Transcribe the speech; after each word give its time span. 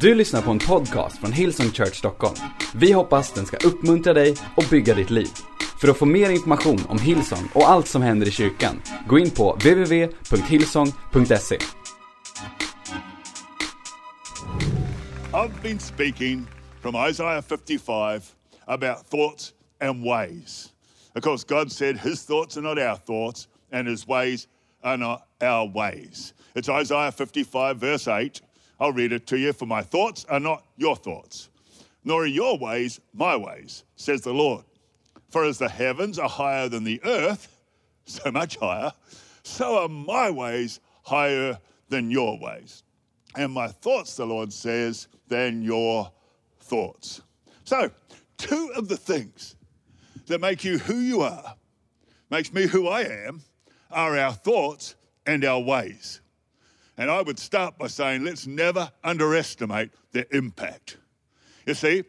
Du 0.00 0.14
lyssnar 0.14 0.42
på 0.42 0.50
en 0.50 0.58
podcast 0.58 1.18
från 1.18 1.32
Hillsong 1.32 1.70
Church 1.70 1.94
Stockholm. 1.94 2.34
Vi 2.74 2.92
hoppas 2.92 3.32
den 3.32 3.46
ska 3.46 3.56
uppmuntra 3.56 4.12
dig 4.12 4.36
och 4.56 4.64
bygga 4.70 4.94
ditt 4.94 5.10
liv. 5.10 5.28
För 5.80 5.88
att 5.88 5.96
få 5.96 6.06
mer 6.06 6.30
information 6.30 6.78
om 6.88 6.98
Hillsong 6.98 7.48
och 7.54 7.68
allt 7.68 7.88
som 7.88 8.02
händer 8.02 8.28
i 8.28 8.30
kyrkan, 8.30 8.82
gå 9.08 9.18
in 9.18 9.30
på 9.30 9.52
www.hillsong.se. 9.52 11.58
I've 15.32 15.62
been 15.62 15.78
speaking 15.78 16.46
from 16.82 16.94
Isaiah 17.10 17.42
55 17.42 18.20
about 18.66 19.06
thoughts 19.10 19.52
and 19.80 20.04
ways. 20.04 20.68
Of 21.14 21.22
course, 21.22 21.44
God 21.48 21.72
said 21.72 21.96
his 21.96 22.26
thoughts 22.26 22.56
are 22.56 22.62
not 22.62 22.78
our 22.78 22.96
thoughts, 22.96 23.48
and 23.72 23.88
his 23.88 24.08
ways 24.08 24.48
are 24.82 24.96
not 24.96 25.22
our 25.42 25.72
ways. 25.74 26.34
It's 26.54 26.68
Isaiah 26.82 27.12
55, 27.12 27.80
verse 27.80 28.08
8. 28.08 28.40
I'll 28.78 28.92
read 28.92 29.12
it 29.12 29.26
to 29.28 29.38
you. 29.38 29.52
For 29.52 29.66
my 29.66 29.82
thoughts 29.82 30.24
are 30.28 30.40
not 30.40 30.64
your 30.76 30.96
thoughts, 30.96 31.48
nor 32.04 32.24
are 32.24 32.26
your 32.26 32.58
ways 32.58 33.00
my 33.14 33.36
ways, 33.36 33.84
says 33.96 34.22
the 34.22 34.32
Lord. 34.32 34.64
For 35.30 35.44
as 35.44 35.58
the 35.58 35.68
heavens 35.68 36.18
are 36.18 36.28
higher 36.28 36.68
than 36.68 36.84
the 36.84 37.00
earth, 37.04 37.48
so 38.04 38.30
much 38.30 38.56
higher, 38.56 38.92
so 39.42 39.78
are 39.78 39.88
my 39.88 40.30
ways 40.30 40.80
higher 41.02 41.58
than 41.88 42.10
your 42.10 42.38
ways. 42.38 42.82
And 43.36 43.52
my 43.52 43.68
thoughts, 43.68 44.16
the 44.16 44.26
Lord 44.26 44.52
says, 44.52 45.08
than 45.28 45.62
your 45.62 46.10
thoughts. 46.60 47.20
So, 47.64 47.90
two 48.36 48.70
of 48.74 48.88
the 48.88 48.96
things 48.96 49.56
that 50.26 50.40
make 50.40 50.64
you 50.64 50.78
who 50.78 50.96
you 50.96 51.20
are, 51.22 51.54
makes 52.30 52.52
me 52.52 52.66
who 52.66 52.88
I 52.88 53.02
am, 53.02 53.42
are 53.90 54.18
our 54.18 54.32
thoughts 54.32 54.94
and 55.26 55.44
our 55.44 55.60
ways. 55.60 56.20
And 56.98 57.10
I 57.10 57.20
would 57.20 57.38
start 57.38 57.76
by 57.78 57.88
saying, 57.88 58.24
let's 58.24 58.46
never 58.46 58.90
underestimate 59.04 59.90
their 60.12 60.26
impact. 60.32 60.96
You 61.66 61.74
see, 61.74 62.04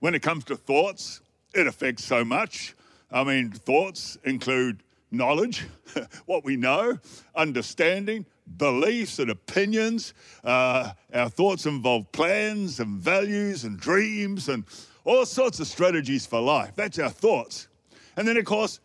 when 0.00 0.14
it 0.14 0.22
comes 0.22 0.44
to 0.44 0.56
thoughts, 0.56 1.20
it 1.54 1.66
affects 1.66 2.04
so 2.04 2.24
much. 2.24 2.76
I 3.10 3.24
mean, 3.24 3.50
thoughts 3.50 4.16
include 4.24 4.82
knowledge, 5.10 5.66
what 6.26 6.44
we 6.44 6.56
know, 6.56 6.98
understanding, 7.34 8.26
beliefs 8.58 9.18
and 9.18 9.30
opinions. 9.30 10.14
Uh, 10.44 10.92
our 11.12 11.28
thoughts 11.28 11.66
involve 11.66 12.10
plans 12.12 12.80
and 12.80 12.98
values 12.98 13.64
and 13.64 13.80
dreams 13.80 14.48
and 14.48 14.64
all 15.04 15.26
sorts 15.26 15.58
of 15.58 15.66
strategies 15.66 16.26
for 16.26 16.40
life. 16.40 16.72
That's 16.76 16.98
our 16.98 17.10
thoughts. 17.10 17.68
And 18.16 18.28
then, 18.28 18.36
of 18.36 18.44
course, 18.44 18.78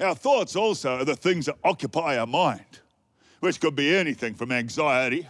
our 0.00 0.14
thoughts 0.14 0.54
also 0.54 0.98
are 0.98 1.04
the 1.04 1.16
things 1.16 1.46
that 1.46 1.56
occupy 1.64 2.18
our 2.18 2.26
mind 2.26 2.80
which 3.40 3.60
could 3.60 3.76
be 3.76 3.94
anything 3.94 4.34
from 4.34 4.52
anxiety 4.52 5.28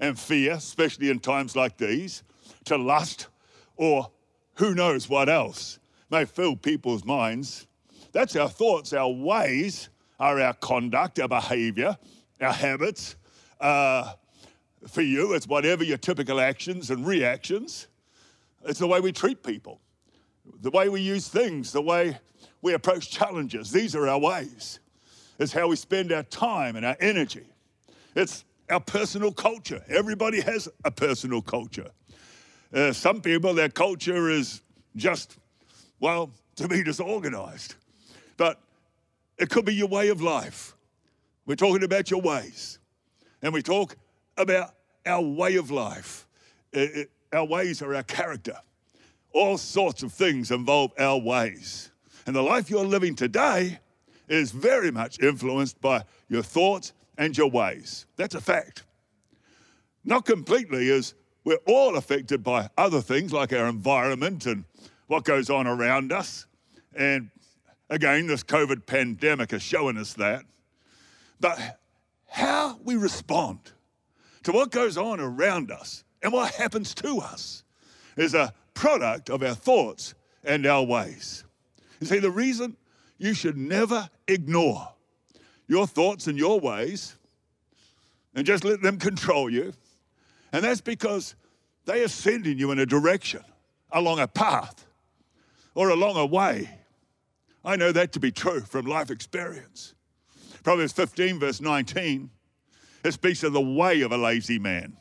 and 0.00 0.18
fear, 0.18 0.52
especially 0.54 1.10
in 1.10 1.20
times 1.20 1.54
like 1.54 1.76
these, 1.76 2.22
to 2.64 2.76
lust 2.76 3.28
or 3.76 4.10
who 4.54 4.74
knows 4.74 5.08
what 5.08 5.28
else 5.28 5.78
may 6.10 6.24
fill 6.24 6.56
people's 6.56 7.04
minds. 7.04 7.66
That's 8.12 8.36
our 8.36 8.48
thoughts, 8.48 8.92
our 8.92 9.10
ways 9.10 9.88
are 10.20 10.40
our 10.40 10.54
conduct, 10.54 11.18
our 11.18 11.28
behavior, 11.28 11.96
our 12.40 12.52
habits. 12.52 13.16
Uh, 13.60 14.12
for 14.88 15.02
you, 15.02 15.34
it's 15.34 15.46
whatever 15.46 15.84
your 15.84 15.98
typical 15.98 16.40
actions 16.40 16.90
and 16.90 17.06
reactions. 17.06 17.88
It's 18.64 18.78
the 18.78 18.86
way 18.86 19.00
we 19.00 19.12
treat 19.12 19.42
people, 19.42 19.80
the 20.60 20.70
way 20.70 20.88
we 20.88 21.00
use 21.00 21.28
things, 21.28 21.72
the 21.72 21.82
way 21.82 22.18
we 22.60 22.74
approach 22.74 23.10
challenges. 23.10 23.70
These 23.72 23.96
are 23.96 24.08
our 24.08 24.18
ways. 24.18 24.80
It's 25.38 25.52
how 25.52 25.68
we 25.68 25.76
spend 25.76 26.12
our 26.12 26.22
time 26.24 26.76
and 26.76 26.84
our 26.84 26.96
energy. 27.00 27.46
It's 28.14 28.44
our 28.70 28.80
personal 28.80 29.32
culture. 29.32 29.82
Everybody 29.88 30.40
has 30.40 30.68
a 30.84 30.90
personal 30.90 31.42
culture. 31.42 31.90
Uh, 32.72 32.92
some 32.92 33.20
people, 33.20 33.54
their 33.54 33.68
culture 33.68 34.30
is 34.30 34.62
just, 34.96 35.36
well, 36.00 36.30
to 36.56 36.68
be 36.68 36.82
disorganized. 36.82 37.74
But 38.36 38.60
it 39.38 39.50
could 39.50 39.64
be 39.64 39.74
your 39.74 39.88
way 39.88 40.08
of 40.08 40.22
life. 40.22 40.74
We're 41.46 41.56
talking 41.56 41.82
about 41.82 42.10
your 42.10 42.20
ways. 42.20 42.78
And 43.42 43.52
we 43.52 43.62
talk 43.62 43.96
about 44.36 44.74
our 45.04 45.20
way 45.20 45.56
of 45.56 45.70
life. 45.70 46.26
It, 46.72 46.96
it, 46.96 47.10
our 47.32 47.44
ways 47.44 47.82
are 47.82 47.94
our 47.94 48.02
character. 48.02 48.56
All 49.34 49.58
sorts 49.58 50.02
of 50.02 50.12
things 50.12 50.50
involve 50.50 50.92
our 50.98 51.18
ways. 51.18 51.90
And 52.26 52.36
the 52.36 52.42
life 52.42 52.70
you're 52.70 52.84
living 52.84 53.16
today 53.16 53.80
is 54.28 54.52
very 54.52 54.90
much 54.90 55.20
influenced 55.20 55.80
by 55.80 56.04
your 56.28 56.42
thoughts 56.42 56.92
and 57.18 57.36
your 57.36 57.50
ways. 57.50 58.06
That's 58.16 58.34
a 58.34 58.40
fact. 58.40 58.84
Not 60.04 60.24
completely, 60.24 60.90
as 60.90 61.14
we're 61.44 61.58
all 61.66 61.96
affected 61.96 62.42
by 62.42 62.68
other 62.76 63.00
things 63.00 63.32
like 63.32 63.52
our 63.52 63.66
environment 63.66 64.46
and 64.46 64.64
what 65.06 65.24
goes 65.24 65.50
on 65.50 65.66
around 65.66 66.12
us. 66.12 66.46
And 66.96 67.30
again, 67.90 68.26
this 68.26 68.42
COVID 68.42 68.86
pandemic 68.86 69.52
is 69.52 69.62
showing 69.62 69.96
us 69.96 70.14
that. 70.14 70.44
But 71.40 71.78
how 72.28 72.78
we 72.82 72.96
respond 72.96 73.58
to 74.44 74.52
what 74.52 74.70
goes 74.70 74.96
on 74.96 75.20
around 75.20 75.70
us 75.70 76.04
and 76.22 76.32
what 76.32 76.54
happens 76.54 76.94
to 76.94 77.18
us 77.18 77.64
is 78.16 78.34
a 78.34 78.54
product 78.74 79.30
of 79.30 79.42
our 79.42 79.54
thoughts 79.54 80.14
and 80.44 80.66
our 80.66 80.82
ways. 80.82 81.44
You 82.00 82.06
see, 82.06 82.18
the 82.18 82.30
reason 82.30 82.76
you 83.22 83.34
should 83.34 83.56
never 83.56 84.10
ignore 84.26 84.88
your 85.68 85.86
thoughts 85.86 86.26
and 86.26 86.36
your 86.36 86.58
ways 86.58 87.14
and 88.34 88.44
just 88.44 88.64
let 88.64 88.82
them 88.82 88.98
control 88.98 89.48
you. 89.48 89.72
And 90.52 90.64
that's 90.64 90.80
because 90.80 91.36
they 91.84 92.02
are 92.02 92.08
sending 92.08 92.58
you 92.58 92.72
in 92.72 92.80
a 92.80 92.86
direction, 92.86 93.44
along 93.92 94.18
a 94.18 94.26
path, 94.26 94.86
or 95.76 95.90
along 95.90 96.16
a 96.16 96.26
way. 96.26 96.68
I 97.64 97.76
know 97.76 97.92
that 97.92 98.10
to 98.12 98.20
be 98.20 98.32
true 98.32 98.60
from 98.60 98.86
life 98.86 99.08
experience. 99.08 99.94
Proverbs 100.64 100.92
15, 100.92 101.38
verse 101.38 101.60
19, 101.60 102.28
it 103.04 103.12
speaks 103.12 103.44
of 103.44 103.52
the 103.52 103.60
way 103.60 104.00
of 104.00 104.10
a 104.10 104.16
lazy 104.16 104.58
man. 104.58 104.96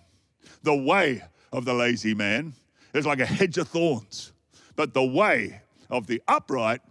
The 0.62 0.76
way 0.76 1.24
of 1.52 1.66
the 1.66 1.74
lazy 1.74 2.14
man 2.14 2.53
is 2.94 3.08
like 3.08 3.20
a 3.20 3.26
hedge 3.26 3.58
of 3.58 3.68
thorns, 3.68 4.32
but 4.76 4.94
the 4.94 5.03
way 5.03 5.62
of 5.90 6.06
the 6.06 6.22
upright 6.28 6.82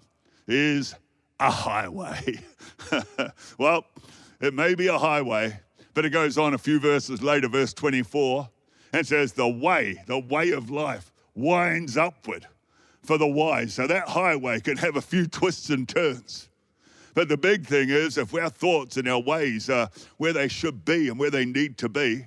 is 0.49 0.97
a 1.41 1.51
highway. 1.51 2.39
well, 3.59 3.87
it 4.41 4.55
may 4.55 4.75
be 4.75 4.87
a 4.87 4.99
highway, 4.99 5.59
but 5.95 6.05
it 6.05 6.11
goes 6.11 6.39
on 6.39 6.55
a 6.55 6.59
few 6.59 6.79
verses 6.79 7.23
later, 7.23 7.49
verse 7.49 7.73
24, 7.73 8.49
and 8.93 9.07
says, 9.07 9.33
The 9.33 9.49
way, 9.49 10.03
the 10.07 10.19
way 10.19 10.51
of 10.51 10.71
life 10.71 11.13
winds 11.35 11.97
upward 11.97 12.47
for 13.03 13.19
the 13.19 13.27
wise. 13.27 13.75
So 13.75 13.87
that 13.87 14.09
highway 14.09 14.61
can 14.61 14.77
have 14.77 14.97
a 14.97 15.01
few 15.01 15.27
twists 15.27 15.71
and 15.71 15.89
turns. 15.89 16.49
But 17.15 17.29
the 17.29 17.37
big 17.37 17.67
thing 17.67 17.89
is, 17.89 18.19
if 18.19 18.35
our 18.35 18.51
thoughts 18.51 18.97
and 18.97 19.09
our 19.09 19.21
ways 19.21 19.69
are 19.69 19.91
where 20.19 20.33
they 20.33 20.49
should 20.49 20.85
be 20.85 21.09
and 21.09 21.19
where 21.19 21.31
they 21.31 21.45
need 21.45 21.77
to 21.79 21.89
be, 21.89 22.27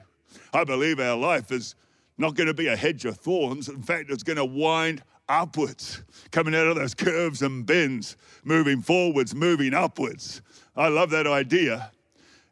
I 0.53 0.63
believe 0.63 0.99
our 0.99 1.15
life 1.15 1.51
is 1.51 1.75
not 2.17 2.35
going 2.35 2.47
to 2.47 2.53
be 2.53 2.67
a 2.67 2.75
hedge 2.75 3.05
of 3.05 3.17
thorns. 3.17 3.69
In 3.69 3.81
fact, 3.81 4.09
it's 4.09 4.23
going 4.23 4.37
to 4.37 4.45
wind 4.45 5.03
upwards, 5.41 6.03
coming 6.31 6.55
out 6.55 6.67
of 6.67 6.75
those 6.75 6.93
curves 6.93 7.41
and 7.41 7.65
bends, 7.65 8.17
moving 8.43 8.81
forwards, 8.81 9.33
moving 9.33 9.73
upwards. 9.73 10.41
I 10.75 10.87
love 10.87 11.09
that 11.11 11.27
idea. 11.27 11.91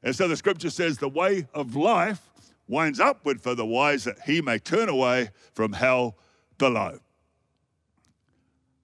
And 0.03 0.16
so 0.16 0.28
the 0.28 0.36
scripture 0.36 0.69
says, 0.69 0.97
the 0.97 1.09
way 1.09 1.47
of 1.53 1.75
life 1.75 2.30
winds 2.68 3.00
upward 3.00 3.42
for 3.42 3.56
the 3.56 3.66
wise 3.66 4.03
that 4.06 4.19
he 4.25 4.42
may 4.42 4.58
turn 4.58 4.90
away 4.90 5.30
from 5.53 5.74
hell 5.74 6.16
below. 6.58 7.00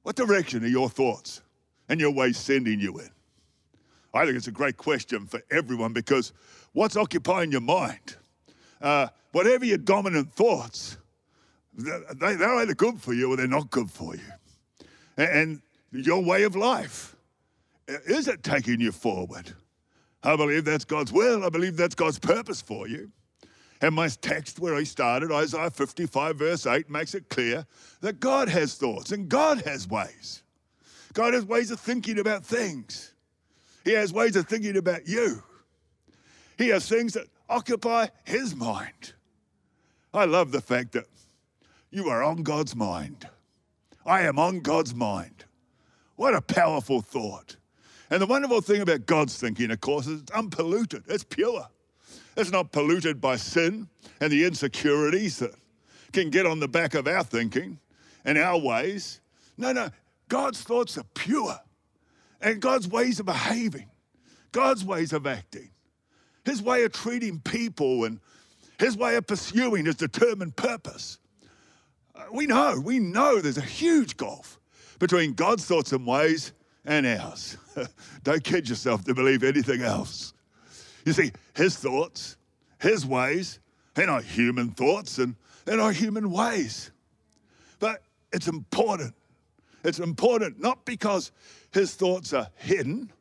What 0.04 0.16
direction 0.16 0.64
are 0.64 0.68
your 0.68 0.90
thoughts 0.90 1.42
and 1.90 2.00
your 2.00 2.12
ways 2.12 2.38
sending 2.38 2.80
you 2.80 3.00
in? 3.00 3.10
I 4.14 4.26
think 4.26 4.38
it's 4.38 4.48
a 4.48 4.52
great 4.52 4.78
question 4.78 5.26
for 5.26 5.42
everyone 5.52 5.94
because 5.94 6.34
what's 6.74 6.96
occupying 6.96 7.52
your 7.52 7.62
mind? 7.62 8.16
Uh, 8.82 9.08
whatever 9.32 9.66
your 9.66 9.78
dominant 9.78 10.34
thoughts, 10.34 10.98
they, 11.78 12.36
they're 12.36 12.56
either 12.56 12.74
good 12.74 13.00
for 13.00 13.14
you 13.14 13.32
or 13.32 13.38
they're 13.38 13.48
not 13.48 13.70
good 13.70 13.92
for 13.92 14.16
you. 14.16 14.22
And 15.18 15.62
your 15.92 16.24
way 16.24 16.44
of 16.44 16.56
life, 16.56 17.16
is 17.88 18.28
it 18.28 18.44
taking 18.44 18.82
you 18.82 18.92
forward? 18.92 19.54
I 20.24 20.36
believe 20.36 20.66
that's 20.66 20.86
God's 20.86 21.14
will. 21.14 21.46
I 21.46 21.50
believe 21.50 21.78
that's 21.78 21.96
God's 21.96 22.20
purpose 22.20 22.62
for 22.62 22.88
you. 22.88 23.12
And 23.80 23.94
my 23.94 24.08
text 24.08 24.60
where 24.60 24.74
I 24.74 24.84
started, 24.84 25.32
Isaiah 25.32 25.70
55, 25.70 26.36
verse 26.36 26.66
8, 26.66 26.90
makes 26.90 27.14
it 27.14 27.30
clear 27.30 27.66
that 28.02 28.20
God 28.20 28.50
has 28.50 28.74
thoughts 28.74 29.12
and 29.12 29.30
God 29.30 29.62
has 29.62 29.88
ways. 29.88 30.42
God 31.14 31.34
has 31.34 31.46
ways 31.46 31.70
of 31.70 31.80
thinking 31.80 32.20
about 32.20 32.44
things. 32.44 33.14
He 33.84 33.94
has 33.94 34.12
ways 34.12 34.36
of 34.36 34.48
thinking 34.48 34.78
about 34.78 35.08
you. 35.08 35.44
He 36.58 36.70
has 36.70 36.90
things 36.90 37.14
that 37.14 37.28
occupy 37.48 38.08
his 38.24 38.56
mind. 38.56 39.14
I 40.14 40.26
love 40.26 40.52
the 40.52 40.62
fact 40.62 40.94
that 40.94 41.06
you 41.92 42.10
are 42.10 42.24
on 42.24 42.44
God's 42.44 42.76
mind. 42.76 43.28
I 44.06 44.22
am 44.22 44.40
on 44.40 44.60
God's 44.60 44.96
mind. 44.96 45.46
What 46.16 46.34
a 46.34 46.42
powerful 46.42 47.02
thought. 47.02 47.58
And 48.10 48.22
the 48.22 48.26
wonderful 48.26 48.62
thing 48.62 48.82
about 48.82 49.06
God's 49.06 49.38
thinking, 49.38 49.70
of 49.72 49.82
course, 49.82 50.08
is 50.08 50.22
it's 50.22 50.32
unpolluted, 50.32 51.04
it's 51.08 51.24
pure. 51.24 51.68
It's 52.36 52.52
not 52.52 52.72
polluted 52.72 53.20
by 53.20 53.36
sin 53.36 53.88
and 54.22 54.32
the 54.32 54.46
insecurities 54.46 55.40
that 55.40 55.56
can 56.14 56.30
get 56.30 56.46
on 56.46 56.60
the 56.60 56.68
back 56.68 56.94
of 56.94 57.08
our 57.08 57.24
thinking 57.24 57.80
and 58.24 58.38
our 58.38 58.60
ways. 58.60 59.22
No, 59.58 59.72
no. 59.72 59.90
God's 60.30 60.62
thoughts 60.62 60.98
are 60.98 61.06
pure. 61.16 61.60
And 62.40 62.62
God's 62.62 62.88
ways 62.88 63.20
of 63.20 63.26
behaving, 63.26 63.90
God's 64.52 64.86
ways 64.86 65.12
of 65.14 65.26
acting, 65.26 65.72
His 66.46 66.62
way 66.62 66.84
of 66.84 66.92
treating 66.92 67.40
people, 67.40 68.04
and 68.04 68.20
His 68.80 68.96
way 68.96 69.16
of 69.16 69.26
pursuing 69.26 69.86
His 69.86 69.96
determined 69.96 70.56
purpose. 70.56 71.18
We 72.32 72.48
know, 72.48 72.82
we 72.84 73.00
know 73.00 73.40
there's 73.40 73.58
a 73.58 73.62
huge 73.62 74.18
gulf 74.18 74.60
between 75.00 75.34
God's 75.34 75.66
thoughts 75.66 75.92
and 75.92 76.06
ways 76.06 76.54
and 76.86 77.06
ours. 77.06 77.58
Don't 78.24 78.44
kid 78.44 78.68
yourself 78.68 79.04
to 79.06 79.14
believe 79.14 79.44
anything 79.44 79.82
else. 79.82 80.34
You 81.06 81.14
see, 81.14 81.32
His 81.56 81.78
thoughts, 81.78 82.38
His 82.80 83.06
ways, 83.06 83.60
they're 83.94 84.08
not 84.08 84.24
human 84.24 84.70
thoughts 84.70 85.18
and 85.18 85.36
they're 85.66 85.78
not 85.78 85.96
human 85.96 86.30
ways. 86.32 86.92
But 87.80 88.04
it's 88.32 88.48
important. 88.48 89.16
It's 89.84 90.00
important 90.00 90.60
not 90.60 90.86
because 90.86 91.32
his 91.72 91.96
thoughts 91.96 92.34
are 92.34 92.48
hidden 92.56 93.12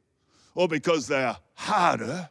or 0.54 0.68
because 0.68 1.06
they 1.06 1.22
are 1.22 1.38
harder, 1.54 2.28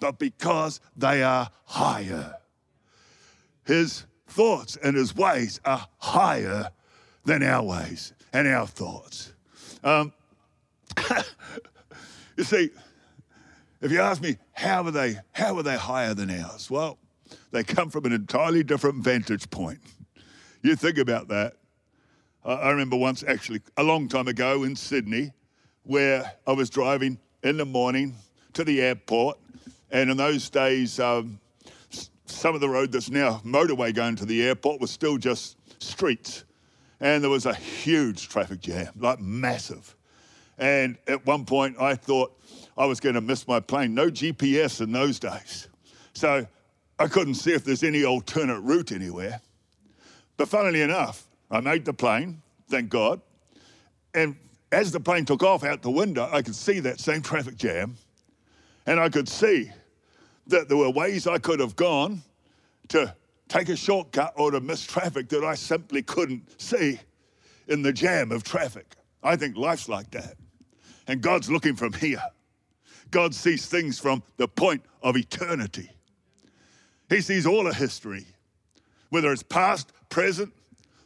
but 0.00 0.18
because 0.18 0.80
they 0.96 1.22
are 1.22 1.50
higher. 1.64 2.34
His 3.64 4.04
thoughts 4.28 4.76
and 4.76 4.96
his 4.96 5.16
ways 5.16 5.60
are 5.64 5.86
higher 5.98 6.70
than 7.24 7.42
our 7.42 7.62
ways 7.62 8.12
and 8.32 8.46
our 8.46 8.66
thoughts. 8.66 9.32
Um, 9.82 10.12
you 12.36 12.44
see, 12.44 12.70
if 13.80 13.92
you 13.92 14.00
ask 14.00 14.22
me 14.22 14.36
how 14.52 14.84
are 14.84 14.90
they 14.90 15.16
how 15.32 15.56
are 15.56 15.62
they 15.62 15.76
higher 15.76 16.14
than 16.14 16.30
ours? 16.30 16.70
Well, 16.70 16.98
they 17.50 17.64
come 17.64 17.90
from 17.90 18.04
an 18.06 18.12
entirely 18.12 18.62
different 18.62 19.02
vantage 19.02 19.48
point. 19.50 19.80
You 20.62 20.76
think 20.76 20.98
about 20.98 21.28
that. 21.28 21.54
I 22.44 22.70
remember 22.70 22.96
once, 22.96 23.24
actually, 23.26 23.60
a 23.76 23.82
long 23.82 24.08
time 24.08 24.26
ago 24.26 24.62
in 24.64 24.74
Sydney, 24.74 25.32
where 25.82 26.32
I 26.46 26.52
was 26.52 26.70
driving 26.70 27.18
in 27.42 27.58
the 27.58 27.66
morning 27.66 28.14
to 28.54 28.64
the 28.64 28.80
airport, 28.80 29.38
and 29.90 30.10
in 30.10 30.16
those 30.16 30.48
days, 30.48 30.98
um, 30.98 31.40
some 32.30 32.54
of 32.54 32.60
the 32.60 32.68
road 32.68 32.92
that's 32.92 33.10
now 33.10 33.40
motorway 33.44 33.94
going 33.94 34.16
to 34.16 34.26
the 34.26 34.42
airport 34.42 34.80
was 34.80 34.90
still 34.90 35.18
just 35.18 35.56
streets, 35.82 36.44
and 37.00 37.22
there 37.22 37.30
was 37.30 37.46
a 37.46 37.54
huge 37.54 38.28
traffic 38.28 38.60
jam, 38.60 38.92
like 38.98 39.20
massive. 39.20 39.94
And 40.58 40.98
at 41.06 41.24
one 41.24 41.44
point, 41.44 41.80
I 41.80 41.94
thought 41.94 42.36
I 42.76 42.86
was 42.86 43.00
going 43.00 43.14
to 43.14 43.20
miss 43.20 43.46
my 43.46 43.60
plane. 43.60 43.94
No 43.94 44.10
GPS 44.10 44.80
in 44.80 44.92
those 44.92 45.18
days, 45.18 45.68
so 46.12 46.46
I 46.98 47.06
couldn't 47.06 47.34
see 47.34 47.52
if 47.52 47.64
there's 47.64 47.82
any 47.82 48.04
alternate 48.04 48.60
route 48.60 48.92
anywhere. 48.92 49.40
But 50.36 50.48
funnily 50.48 50.82
enough, 50.82 51.28
I 51.50 51.60
made 51.60 51.84
the 51.84 51.92
plane, 51.92 52.42
thank 52.68 52.90
God. 52.90 53.20
And 54.14 54.36
as 54.72 54.92
the 54.92 55.00
plane 55.00 55.24
took 55.24 55.42
off 55.42 55.64
out 55.64 55.82
the 55.82 55.90
window, 55.90 56.28
I 56.30 56.42
could 56.42 56.54
see 56.54 56.80
that 56.80 57.00
same 57.00 57.22
traffic 57.22 57.56
jam. 57.56 57.96
And 58.86 58.98
I 58.98 59.08
could 59.08 59.28
see 59.28 59.70
that 60.48 60.68
there 60.68 60.76
were 60.76 60.90
ways 60.90 61.26
I 61.26 61.38
could 61.38 61.60
have 61.60 61.76
gone 61.76 62.22
to 62.88 63.14
take 63.48 63.68
a 63.68 63.76
shortcut 63.76 64.32
or 64.36 64.50
to 64.50 64.60
miss 64.60 64.84
traffic 64.84 65.28
that 65.28 65.44
I 65.44 65.54
simply 65.54 66.02
couldn't 66.02 66.60
see 66.60 66.98
in 67.68 67.82
the 67.82 67.92
jam 67.92 68.32
of 68.32 68.42
traffic. 68.44 68.96
I 69.22 69.36
think 69.36 69.56
life's 69.56 69.88
like 69.88 70.10
that. 70.12 70.36
And 71.06 71.20
God's 71.20 71.50
looking 71.50 71.76
from 71.76 71.92
here. 71.94 72.22
God 73.10 73.34
sees 73.34 73.66
things 73.66 73.98
from 73.98 74.22
the 74.36 74.48
point 74.48 74.82
of 75.02 75.16
eternity. 75.16 75.90
He 77.08 77.20
sees 77.22 77.46
all 77.46 77.66
of 77.66 77.74
history, 77.76 78.26
whether 79.08 79.32
it's 79.32 79.42
past, 79.42 79.92
present, 80.10 80.52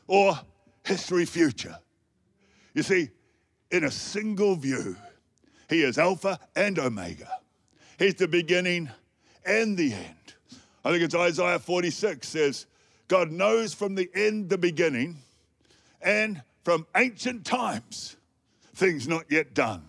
or 0.09 0.39
history 0.85 1.25
future. 1.25 1.77
You 2.75 2.83
see, 2.83 3.11
in 3.71 3.85
a 3.85 3.91
single 3.91 4.57
view, 4.57 4.97
he 5.69 5.83
is 5.83 5.99
Alpha 5.99 6.41
and 6.57 6.79
Omega. 6.79 7.29
He's 7.99 8.17
the 8.17 8.27
beginning 8.27 8.91
and 9.45 9.77
the 9.77 9.93
end. 9.93 10.35
I 10.85 10.91
think 10.91 11.03
it's 11.03 11.15
Isaiah 11.15 11.59
46 11.59 12.27
says, 12.27 12.67
God 13.09 13.31
knows 13.31 13.75
from 13.75 13.95
the 13.95 14.11
end 14.15 14.49
the 14.49 14.59
beginning 14.59 15.19
and 16.01 16.43
from 16.65 16.87
ancient 16.97 17.45
times 17.45 18.17
things 18.75 19.07
not 19.07 19.25
yet 19.31 19.55
done. 19.55 19.85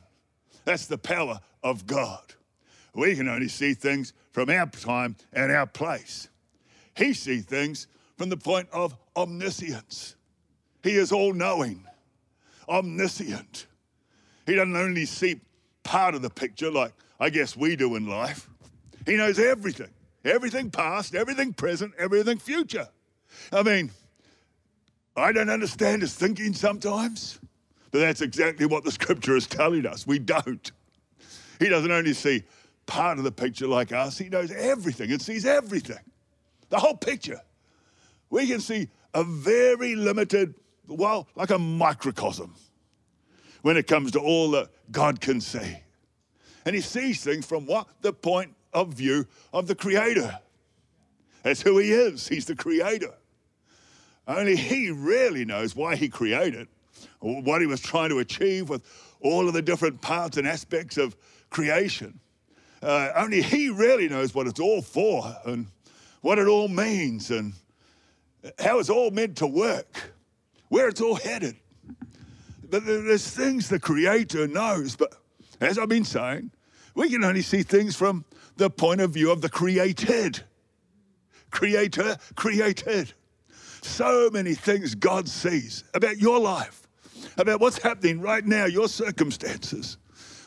That's 0.66 0.88
the 0.88 0.98
power 0.98 1.40
of 1.64 1.88
God. 1.88 2.22
We 2.94 3.16
can 3.16 3.28
only 3.28 3.48
see 3.48 3.74
things 3.74 4.14
from 4.32 4.50
our 4.50 4.68
time 4.68 5.16
and 5.32 5.52
our 5.52 5.66
place. 5.66 6.28
He 6.96 7.14
sees 7.14 7.46
things 7.46 7.88
from 8.18 8.30
the 8.30 8.38
point 8.38 8.70
of 8.72 8.96
omniscience. 9.16 10.16
He 10.84 10.92
is 10.92 11.12
all 11.12 11.34
knowing, 11.34 11.86
omniscient. 12.70 13.68
He 14.46 14.56
doesn't 14.56 14.76
only 14.76 15.06
see 15.06 15.42
part 15.84 16.14
of 16.14 16.22
the 16.22 16.30
picture 16.30 16.72
like 16.72 16.94
I 17.20 17.30
guess 17.30 17.56
we 17.56 17.76
do 17.76 17.96
in 17.96 18.08
life, 18.08 18.50
he 19.06 19.16
knows 19.16 19.40
everything 19.40 19.90
everything 20.26 20.72
past, 20.72 21.16
everything 21.16 21.52
present, 21.52 21.94
everything 22.00 22.38
future. 22.38 22.88
I 23.52 23.62
mean, 23.62 23.92
I 25.18 25.34
don't 25.34 25.50
understand 25.50 26.02
his 26.02 26.16
thinking 26.16 26.54
sometimes, 26.54 27.40
but 27.92 28.00
that's 28.00 28.22
exactly 28.22 28.66
what 28.66 28.86
the 28.86 28.92
scripture 28.92 29.36
is 29.36 29.48
telling 29.48 29.86
us. 29.86 30.08
We 30.08 30.20
don't. 30.20 30.72
He 31.60 31.68
doesn't 31.68 31.92
only 31.92 32.14
see 32.14 32.44
part 32.86 33.18
of 33.18 33.26
the 33.26 33.32
picture 33.34 33.68
like 33.68 33.92
us, 33.92 34.18
he 34.18 34.30
knows 34.30 34.52
everything 34.52 35.12
and 35.12 35.22
sees 35.22 35.46
everything, 35.46 36.00
the 36.70 36.80
whole 36.80 36.96
picture 36.96 37.42
we 38.34 38.48
can 38.48 38.60
see 38.60 38.90
a 39.14 39.24
very 39.24 39.96
limited, 39.96 40.56
well, 40.88 41.28
like 41.36 41.52
a 41.52 41.60
microcosm 41.60 42.56
when 43.62 43.78
it 43.78 43.86
comes 43.86 44.12
to 44.12 44.20
all 44.20 44.50
that 44.52 44.70
God 44.92 45.22
can 45.22 45.40
see. 45.40 45.78
And 46.66 46.76
he 46.76 46.82
sees 46.82 47.24
things 47.24 47.46
from 47.46 47.68
what? 47.68 47.88
The 48.02 48.12
point 48.12 48.56
of 48.74 48.94
view 48.94 49.26
of 49.52 49.68
the 49.68 49.76
Creator. 49.76 50.40
That's 51.44 51.62
who 51.62 51.78
he 51.78 51.92
is. 51.92 52.28
He's 52.28 52.46
the 52.46 52.56
Creator. 52.56 53.14
Only 54.28 54.56
he 54.56 54.90
really 54.90 55.44
knows 55.44 55.76
why 55.76 55.96
he 55.96 56.08
created, 56.08 56.68
what 57.20 57.62
he 57.62 57.68
was 57.68 57.82
trying 57.82 58.10
to 58.10 58.20
achieve 58.20 58.70
with 58.70 58.84
all 59.20 59.48
of 59.48 59.54
the 59.54 59.62
different 59.62 60.02
parts 60.02 60.38
and 60.38 60.48
aspects 60.48 60.98
of 60.98 61.16
creation. 61.50 62.20
Uh, 62.82 63.10
only 63.16 63.42
he 63.42 63.70
really 63.70 64.10
knows 64.10 64.34
what 64.36 64.48
it's 64.48 64.60
all 64.60 64.82
for 64.82 65.36
and 65.46 65.68
what 66.22 66.40
it 66.40 66.48
all 66.48 66.68
means 66.68 67.32
and 67.32 67.54
how 68.60 68.80
it's 68.80 68.90
all 68.90 69.12
meant 69.12 69.38
to 69.38 69.48
work, 69.48 70.12
where 70.70 70.88
it's 70.88 71.02
all 71.02 71.16
headed. 71.16 71.56
But 72.70 72.86
there's 72.86 73.30
things 73.30 73.70
the 73.70 73.80
Creator 73.80 74.48
knows. 74.48 74.96
But 74.96 75.14
as 75.62 75.78
I've 75.78 75.90
been 75.90 76.06
saying, 76.06 76.52
we 76.96 77.10
can 77.10 77.24
only 77.24 77.42
see 77.42 77.64
things 77.64 77.96
from 77.96 78.26
the 78.58 78.70
point 78.70 79.02
of 79.02 79.12
view 79.12 79.32
of 79.32 79.42
the 79.42 79.50
created. 79.50 80.42
Creator, 81.52 82.18
created. 82.36 83.14
So 83.82 84.30
many 84.32 84.54
things 84.54 84.96
God 84.96 85.28
sees 85.28 85.84
about 85.94 86.18
your 86.18 86.40
life, 86.40 86.88
about 87.38 87.60
what's 87.60 87.82
happening 87.82 88.22
right 88.22 88.46
now, 88.46 88.66
your 88.66 88.88
circumstances, 88.88 89.98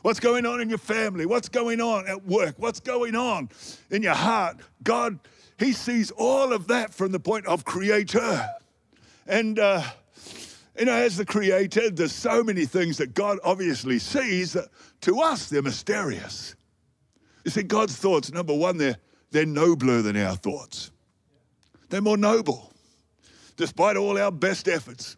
what's 0.02 0.20
going 0.20 0.46
on 0.46 0.60
in 0.60 0.68
your 0.68 0.78
family, 0.78 1.26
what's 1.26 1.48
going 1.48 1.80
on 1.80 2.08
at 2.08 2.24
work, 2.26 2.54
what's 2.58 2.80
going 2.80 3.14
on 3.14 3.50
in 3.90 4.02
your 4.02 4.14
heart. 4.14 4.56
God 4.82 5.18
he 5.58 5.72
sees 5.72 6.10
all 6.10 6.52
of 6.52 6.68
that 6.68 6.92
from 6.92 7.12
the 7.12 7.20
point 7.20 7.46
of 7.46 7.64
creator. 7.64 8.48
And, 9.26 9.58
uh, 9.58 9.82
you 10.78 10.84
know, 10.84 10.92
as 10.92 11.16
the 11.16 11.24
creator, 11.24 11.90
there's 11.90 12.12
so 12.12 12.42
many 12.42 12.66
things 12.66 12.98
that 12.98 13.14
God 13.14 13.38
obviously 13.44 13.98
sees 13.98 14.52
that 14.52 14.68
to 15.02 15.20
us 15.20 15.48
they're 15.48 15.62
mysterious. 15.62 16.54
You 17.44 17.50
see, 17.50 17.62
God's 17.62 17.96
thoughts, 17.96 18.32
number 18.32 18.54
one, 18.54 18.76
they're, 18.76 18.96
they're 19.30 19.46
nobler 19.46 20.02
than 20.02 20.16
our 20.16 20.36
thoughts. 20.36 20.90
They're 21.88 22.02
more 22.02 22.16
noble. 22.16 22.72
Despite 23.56 23.96
all 23.96 24.18
our 24.18 24.32
best 24.32 24.68
efforts, 24.68 25.16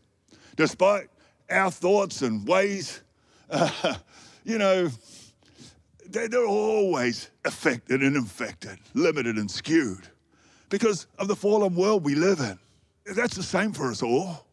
despite 0.56 1.08
our 1.50 1.70
thoughts 1.70 2.22
and 2.22 2.46
ways, 2.46 3.02
uh, 3.50 3.94
you 4.44 4.58
know, 4.58 4.90
they're, 6.06 6.28
they're 6.28 6.46
always 6.46 7.30
affected 7.44 8.02
and 8.02 8.16
infected, 8.16 8.78
limited 8.94 9.36
and 9.36 9.50
skewed 9.50 10.08
because 10.68 11.06
of 11.18 11.28
the 11.28 11.36
fallen 11.36 11.74
world 11.74 12.04
we 12.04 12.14
live 12.14 12.40
in. 12.40 12.58
That's 13.14 13.36
the 13.36 13.42
same 13.42 13.72
for 13.72 13.90
us 13.90 14.02
all. 14.02 14.47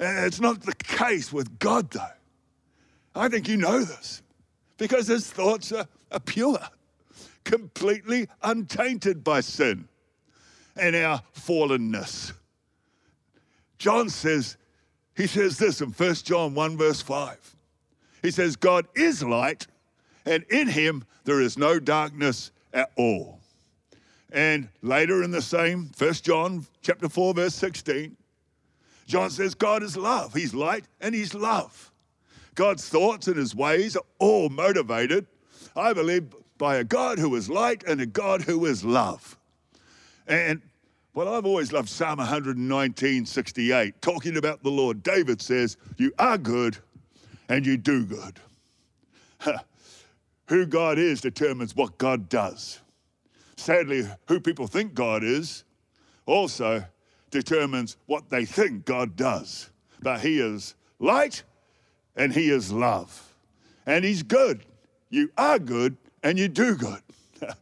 Eh, 0.00 0.26
it's 0.26 0.40
not 0.40 0.62
the 0.62 0.74
case 0.74 1.30
with 1.30 1.58
God, 1.58 1.90
though. 1.90 2.00
I 3.14 3.28
think 3.28 3.48
you 3.48 3.58
know 3.58 3.80
this 3.80 4.22
because 4.78 5.06
his 5.06 5.30
thoughts 5.30 5.72
are, 5.72 5.86
are 6.10 6.20
pure, 6.20 6.58
completely 7.44 8.28
untainted 8.42 9.22
by 9.22 9.40
sin 9.40 9.88
and 10.74 10.96
our 10.96 11.22
fallenness. 11.34 12.32
John 13.76 14.08
says, 14.08 14.56
he 15.14 15.26
says 15.26 15.58
this 15.58 15.82
in 15.82 15.90
1 15.90 16.14
John 16.14 16.54
1, 16.54 16.78
verse 16.78 17.02
5. 17.02 17.56
He 18.22 18.30
says, 18.30 18.56
God 18.56 18.86
is 18.94 19.22
light, 19.22 19.66
and 20.24 20.44
in 20.50 20.68
him 20.68 21.04
there 21.24 21.40
is 21.40 21.58
no 21.58 21.78
darkness 21.78 22.52
at 22.72 22.90
all. 22.96 23.40
And 24.32 24.68
later 24.80 25.22
in 25.22 25.30
the 25.30 25.42
same, 25.42 25.90
1 25.98 26.12
John 26.14 26.66
chapter 26.82 27.08
4, 27.08 27.34
verse 27.34 27.54
16, 27.54 28.16
John 29.10 29.28
says, 29.30 29.56
God 29.56 29.82
is 29.82 29.96
love. 29.96 30.34
He's 30.34 30.54
light 30.54 30.84
and 31.00 31.16
he's 31.16 31.34
love. 31.34 31.90
God's 32.54 32.88
thoughts 32.88 33.26
and 33.26 33.36
his 33.36 33.56
ways 33.56 33.96
are 33.96 34.04
all 34.20 34.48
motivated, 34.48 35.26
I 35.74 35.92
believe, 35.92 36.32
by 36.58 36.76
a 36.76 36.84
God 36.84 37.18
who 37.18 37.34
is 37.34 37.50
light 37.50 37.82
and 37.88 38.00
a 38.00 38.06
God 38.06 38.42
who 38.42 38.66
is 38.66 38.84
love. 38.84 39.36
And 40.28 40.62
well, 41.12 41.34
I've 41.34 41.44
always 41.44 41.72
loved 41.72 41.88
Psalm 41.88 42.18
119, 42.18 43.26
68, 43.26 44.00
talking 44.00 44.36
about 44.36 44.62
the 44.62 44.70
Lord. 44.70 45.02
David 45.02 45.42
says, 45.42 45.76
You 45.96 46.12
are 46.20 46.38
good 46.38 46.78
and 47.48 47.66
you 47.66 47.76
do 47.76 48.04
good. 48.04 48.38
Who 50.46 50.66
God 50.66 50.98
is 51.00 51.20
determines 51.20 51.74
what 51.74 51.98
God 51.98 52.28
does. 52.28 52.78
Sadly, 53.56 54.08
who 54.28 54.38
people 54.38 54.68
think 54.68 54.94
God 54.94 55.24
is 55.24 55.64
also 56.26 56.84
determines 57.30 57.96
what 58.06 58.30
they 58.30 58.44
think 58.44 58.84
God 58.84 59.16
does. 59.16 59.70
But 60.02 60.20
He 60.20 60.40
is 60.40 60.74
light 60.98 61.42
and 62.16 62.32
He 62.32 62.50
is 62.50 62.72
love. 62.72 63.34
And 63.86 64.04
He's 64.04 64.22
good. 64.22 64.64
You 65.08 65.30
are 65.36 65.58
good 65.58 65.96
and 66.22 66.38
you 66.38 66.48
do 66.48 66.74
good. 66.74 67.02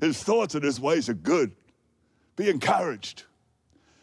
his 0.00 0.22
thoughts 0.22 0.54
and 0.54 0.64
His 0.64 0.80
ways 0.80 1.08
are 1.08 1.14
good. 1.14 1.52
Be 2.36 2.50
encouraged. 2.50 3.24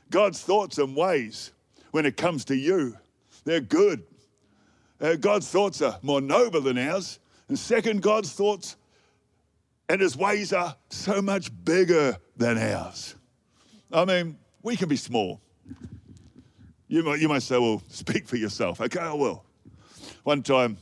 God's 0.10 0.42
thoughts 0.42 0.78
and 0.78 0.96
ways, 0.96 1.52
when 1.92 2.06
it 2.06 2.18
comes 2.18 2.46
to 2.46 2.56
you, 2.56 2.98
they're 3.46 3.62
good. 3.62 4.04
Uh, 5.02 5.16
God's 5.16 5.50
thoughts 5.50 5.82
are 5.82 5.98
more 6.02 6.22
noble 6.22 6.62
than 6.62 6.78
ours. 6.78 7.20
And 7.48 7.58
second, 7.58 8.02
God's 8.02 8.32
thoughts 8.32 8.76
and 9.90 10.02
his 10.02 10.16
ways 10.16 10.54
are 10.54 10.76
so 10.90 11.22
much 11.22 11.52
bigger 11.64 12.18
than 12.38 12.58
ours. 12.58 13.16
I 13.92 14.06
mean, 14.06 14.38
we 14.64 14.78
can 14.78 14.88
be 14.90 14.96
small. 14.96 15.42
You 16.88 17.04
might, 17.04 17.20
you 17.20 17.28
might 17.28 17.44
say, 17.44 17.60
well, 17.60 17.84
speak 17.90 18.28
for 18.28 18.38
yourself. 18.38 18.82
Okay, 18.82 19.00
I 19.00 19.14
will. 19.14 19.44
One 20.24 20.42
time, 20.42 20.78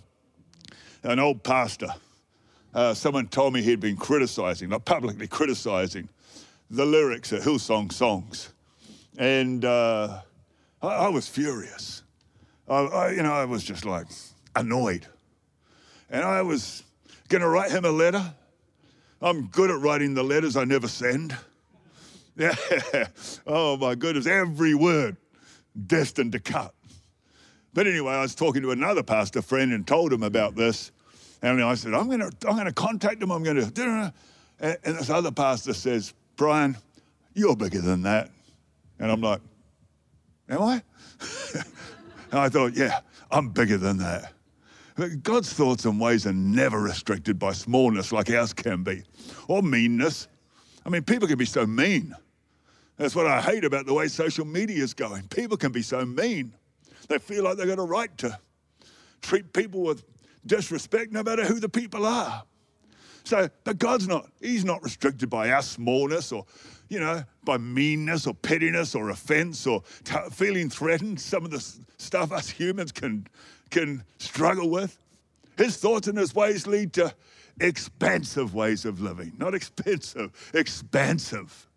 an 1.03 1.19
old 1.19 1.43
pastor, 1.43 1.87
uh, 2.73 2.93
someone 2.93 3.27
told 3.27 3.53
me 3.53 3.61
he'd 3.61 3.79
been 3.79 3.97
criticizing, 3.97 4.69
not 4.69 4.85
publicly 4.85 5.27
criticizing, 5.27 6.07
the 6.69 6.85
lyrics 6.85 7.31
of 7.31 7.43
Hillsong 7.43 7.91
songs. 7.91 8.53
And 9.17 9.65
uh, 9.65 10.21
I, 10.81 10.87
I, 10.87 11.09
was 11.09 11.27
furious. 11.27 12.03
I, 12.69 12.75
I, 12.75 13.11
you 13.11 13.23
know, 13.23 13.33
I 13.33 13.45
was 13.45 13.63
just 13.63 13.83
like 13.83 14.07
annoyed. 14.55 15.07
And 16.09 16.23
I 16.23 16.43
was 16.43 16.83
going 17.29 17.41
to 17.41 17.49
write 17.49 17.71
him 17.71 17.83
a 17.83 17.91
letter. 17.91 18.33
I'm 19.21 19.47
good 19.47 19.69
at 19.71 19.79
writing 19.79 20.13
the 20.13 20.23
letters 20.23 20.55
I 20.55 20.65
never 20.65 20.87
send. 20.87 21.35
Yeah. 22.35 22.55
Oh 23.47 23.77
my 23.77 23.95
goodness, 23.95 24.27
every 24.27 24.75
word 24.75 25.17
destined 25.87 26.33
to 26.33 26.39
cut. 26.39 26.73
But 27.73 27.87
anyway, 27.87 28.13
I 28.13 28.21
was 28.21 28.35
talking 28.35 28.61
to 28.61 28.71
another 28.71 29.03
pastor 29.03 29.41
friend 29.41 29.73
and 29.73 29.87
told 29.87 30.11
him 30.11 30.23
about 30.23 30.55
this. 30.55 30.91
And 31.41 31.63
I 31.63 31.73
said, 31.75 31.93
I'm 31.93 32.07
going 32.07 32.19
to 32.19 32.31
I'm 32.47 32.63
to 32.65 32.73
contact 32.73 33.21
him. 33.21 33.31
I'm 33.31 33.43
going 33.43 33.57
to. 33.57 34.13
And 34.59 34.77
this 34.83 35.09
other 35.09 35.31
pastor 35.31 35.73
says, 35.73 36.13
Brian, 36.35 36.77
you're 37.33 37.55
bigger 37.55 37.81
than 37.81 38.03
that. 38.03 38.29
And 38.99 39.11
I'm 39.11 39.21
like, 39.21 39.41
Am 40.49 40.61
I? 40.61 40.81
and 42.31 42.39
I 42.39 42.49
thought, 42.49 42.75
Yeah, 42.75 42.99
I'm 43.31 43.49
bigger 43.49 43.77
than 43.77 43.97
that. 43.97 44.33
God's 45.23 45.51
thoughts 45.51 45.85
and 45.85 45.99
ways 45.99 46.27
are 46.27 46.33
never 46.33 46.79
restricted 46.79 47.39
by 47.39 47.53
smallness 47.53 48.11
like 48.11 48.29
ours 48.29 48.53
can 48.53 48.83
be, 48.83 49.03
or 49.47 49.63
meanness. 49.63 50.27
I 50.85 50.89
mean, 50.89 51.03
people 51.03 51.27
can 51.27 51.37
be 51.37 51.45
so 51.45 51.65
mean. 51.65 52.15
That's 52.97 53.15
what 53.15 53.27
I 53.27 53.41
hate 53.41 53.65
about 53.65 53.85
the 53.85 53.93
way 53.93 54.07
social 54.07 54.45
media 54.45 54.83
is 54.83 54.93
going. 54.93 55.27
People 55.27 55.57
can 55.57 55.71
be 55.71 55.81
so 55.81 56.05
mean. 56.05 56.53
They 57.07 57.17
feel 57.17 57.43
like 57.43 57.57
they've 57.57 57.67
got 57.67 57.79
a 57.79 57.83
right 57.83 58.15
to 58.19 58.37
treat 59.21 59.53
people 59.53 59.81
with 59.81 60.03
disrespect 60.45 61.11
no 61.11 61.23
matter 61.23 61.45
who 61.45 61.59
the 61.59 61.69
people 61.69 62.05
are. 62.05 62.43
So, 63.23 63.49
but 63.63 63.77
God's 63.77 64.07
not, 64.07 64.29
He's 64.39 64.65
not 64.65 64.83
restricted 64.83 65.29
by 65.29 65.51
our 65.51 65.61
smallness 65.61 66.31
or, 66.31 66.45
you 66.89 66.99
know, 66.99 67.23
by 67.43 67.57
meanness 67.57 68.25
or 68.25 68.33
pettiness 68.33 68.95
or 68.95 69.09
offense 69.09 69.67
or 69.67 69.83
t- 70.03 70.15
feeling 70.31 70.69
threatened. 70.69 71.19
Some 71.19 71.45
of 71.45 71.51
the 71.51 71.59
stuff 71.97 72.31
us 72.31 72.49
humans 72.49 72.91
can, 72.91 73.27
can 73.69 74.03
struggle 74.17 74.69
with. 74.69 74.97
His 75.57 75.77
thoughts 75.77 76.07
and 76.07 76.17
His 76.17 76.33
ways 76.33 76.65
lead 76.65 76.93
to 76.93 77.13
expansive 77.59 78.53
ways 78.53 78.85
of 78.85 79.01
living, 79.01 79.33
not 79.37 79.53
expensive, 79.53 80.31
expansive. 80.53 81.67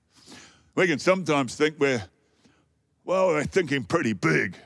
We 0.74 0.86
can 0.86 0.98
sometimes 0.98 1.54
think 1.54 1.78
we're, 1.78 2.04
well, 3.04 3.28
we're 3.28 3.44
thinking 3.44 3.84
pretty 3.84 4.12
big 4.12 4.56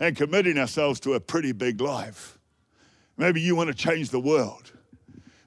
and 0.00 0.16
committing 0.16 0.58
ourselves 0.58 1.00
to 1.00 1.14
a 1.14 1.20
pretty 1.20 1.52
big 1.52 1.80
life. 1.80 2.38
Maybe 3.16 3.40
you 3.40 3.56
want 3.56 3.68
to 3.68 3.74
change 3.74 4.10
the 4.10 4.20
world. 4.20 4.72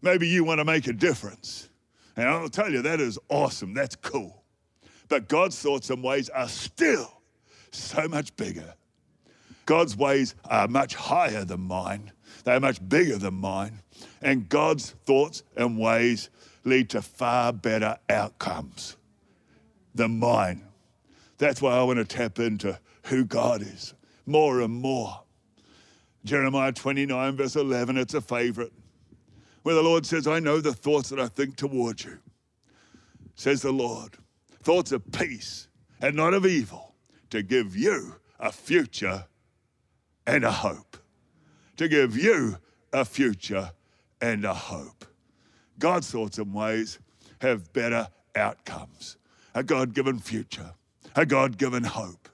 Maybe 0.02 0.28
you 0.28 0.44
want 0.44 0.60
to 0.60 0.66
make 0.66 0.88
a 0.88 0.94
difference. 0.94 1.70
And 2.16 2.28
I'll 2.28 2.50
tell 2.50 2.72
you, 2.72 2.82
that 2.82 3.00
is 3.00 3.18
awesome. 3.30 3.74
That's 3.74 3.96
cool. 3.96 4.44
But 5.08 5.28
God's 5.28 5.60
thoughts 5.60 5.90
and 5.90 6.04
ways 6.04 6.30
are 6.30 6.50
still 6.50 7.22
so 7.72 8.08
much 8.08 8.36
bigger. 8.36 8.74
God's 9.66 9.96
ways 9.96 10.36
are 10.50 10.68
much 10.68 10.96
higher 10.96 11.46
than 11.46 11.62
mine, 11.62 12.12
they're 12.44 12.60
much 12.60 12.88
bigger 12.90 13.18
than 13.18 13.36
mine. 13.36 13.80
And 14.22 14.50
God's 14.50 14.92
thoughts 15.06 15.44
and 15.56 15.78
ways 15.78 16.30
lead 16.64 16.90
to 16.92 17.02
far 17.02 17.54
better 17.54 17.98
outcomes 18.10 18.98
than 19.96 20.20
mine. 20.20 20.64
That's 21.38 21.62
why 21.62 21.76
I 21.76 21.84
want 21.84 21.98
to 21.98 22.06
tap 22.06 22.40
into 22.40 22.80
who 23.06 23.26
God 23.26 23.62
is 23.62 23.94
more 24.26 24.62
and 24.62 24.74
more. 24.74 25.24
Jeremiah 26.24 26.72
29, 26.72 27.36
verse 27.36 27.56
11, 27.56 27.98
it's 27.98 28.14
a 28.14 28.22
favorite 28.22 28.72
where 29.64 29.76
the 29.76 29.82
Lord 29.82 30.06
says, 30.06 30.28
I 30.28 30.40
know 30.40 30.60
the 30.60 30.74
thoughts 30.74 31.10
that 31.10 31.20
I 31.20 31.28
think 31.28 31.56
towards 31.56 32.06
you, 32.06 32.20
says 33.36 33.62
the 33.62 33.72
Lord. 33.72 34.18
Thoughts 34.64 34.92
of 34.92 35.12
peace 35.12 35.68
and 36.00 36.16
not 36.16 36.34
of 36.34 36.46
evil, 36.46 36.94
to 37.32 37.42
give 37.42 37.76
you 37.76 38.16
a 38.40 38.52
future 38.52 39.26
and 40.28 40.44
a 40.44 40.52
hope. 40.52 40.98
To 41.78 41.88
give 41.88 42.16
you 42.16 42.58
a 42.94 43.06
future 43.06 43.72
and 44.22 44.46
a 44.46 44.54
hope. 44.54 45.06
God's 45.80 46.10
thoughts 46.12 46.38
and 46.38 46.54
ways 46.54 47.00
have 47.40 47.74
better 47.74 48.08
outcomes, 48.36 49.18
a 49.56 49.64
God 49.64 49.94
given 49.94 50.20
future, 50.20 50.72
a 51.16 51.26
God 51.26 51.58
given 51.58 51.84
hope. 51.84 52.30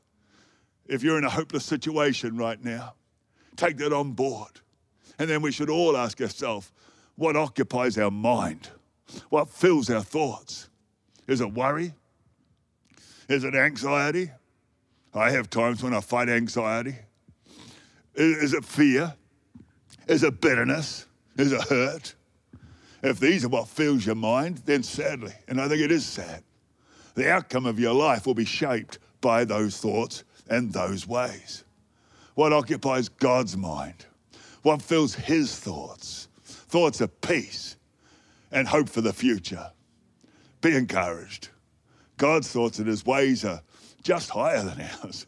If 0.86 1.02
you're 1.02 1.18
in 1.18 1.24
a 1.24 1.30
hopeless 1.30 1.66
situation 1.66 2.38
right 2.38 2.64
now, 2.64 2.94
take 3.56 3.78
that 3.78 3.94
on 3.94 4.12
board. 4.12 4.62
And 5.18 5.30
then 5.30 5.42
we 5.42 5.52
should 5.52 5.70
all 5.70 5.98
ask 5.98 6.22
ourselves, 6.22 6.72
what 7.16 7.36
occupies 7.36 7.98
our 7.98 8.12
mind? 8.12 8.70
What 9.30 9.50
fills 9.50 9.90
our 9.90 10.04
thoughts? 10.04 10.70
Is 11.28 11.42
it 11.42 11.52
worry? 11.54 11.94
Is 13.28 13.44
it 13.44 13.56
anxiety? 13.56 14.30
I 15.14 15.32
have 15.32 15.50
times 15.50 15.82
when 15.82 15.94
I 15.94 16.02
fight 16.02 16.30
anxiety. 16.30 16.96
Is 18.14 18.54
it 18.54 18.64
fear? 18.64 19.16
Is 20.08 20.24
it 20.24 20.40
bitterness? 20.40 21.07
Is 21.38 21.52
it 21.52 21.62
hurt? 21.64 22.16
If 23.04 23.20
these 23.20 23.46
are 23.46 23.50
what 23.50 23.68
fills 23.68 24.06
your 24.06 24.16
mind, 24.16 24.64
then 24.66 24.84
sadly, 24.84 25.34
and 25.48 25.62
I 25.62 25.68
think 25.68 25.82
it 25.82 25.92
is 25.92 26.06
sad, 26.06 26.44
the 27.16 27.32
outcome 27.32 27.66
of 27.66 27.80
your 27.80 27.94
life 27.94 28.26
will 28.26 28.34
be 28.34 28.46
shaped 28.46 29.00
by 29.22 29.46
those 29.46 29.78
thoughts 29.78 30.24
and 30.50 30.74
those 30.74 31.08
ways. 31.08 31.64
What 32.36 32.54
occupies 32.54 33.10
God's 33.10 33.56
mind? 33.56 34.06
What 34.64 34.82
fills 34.82 35.16
his 35.16 35.58
thoughts? 35.58 36.28
thoughts 36.68 37.02
of 37.02 37.22
peace 37.22 37.78
and 38.52 38.68
hope 38.68 38.90
for 38.90 39.02
the 39.02 39.14
future. 39.14 39.72
Be 40.62 40.76
encouraged. 40.76 41.50
God's 42.18 42.52
thoughts 42.52 42.80
and 42.80 42.88
his 42.88 43.06
ways 43.06 43.46
are 43.46 43.62
just 44.04 44.30
higher 44.30 44.64
than 44.64 44.82
ours. 45.04 45.26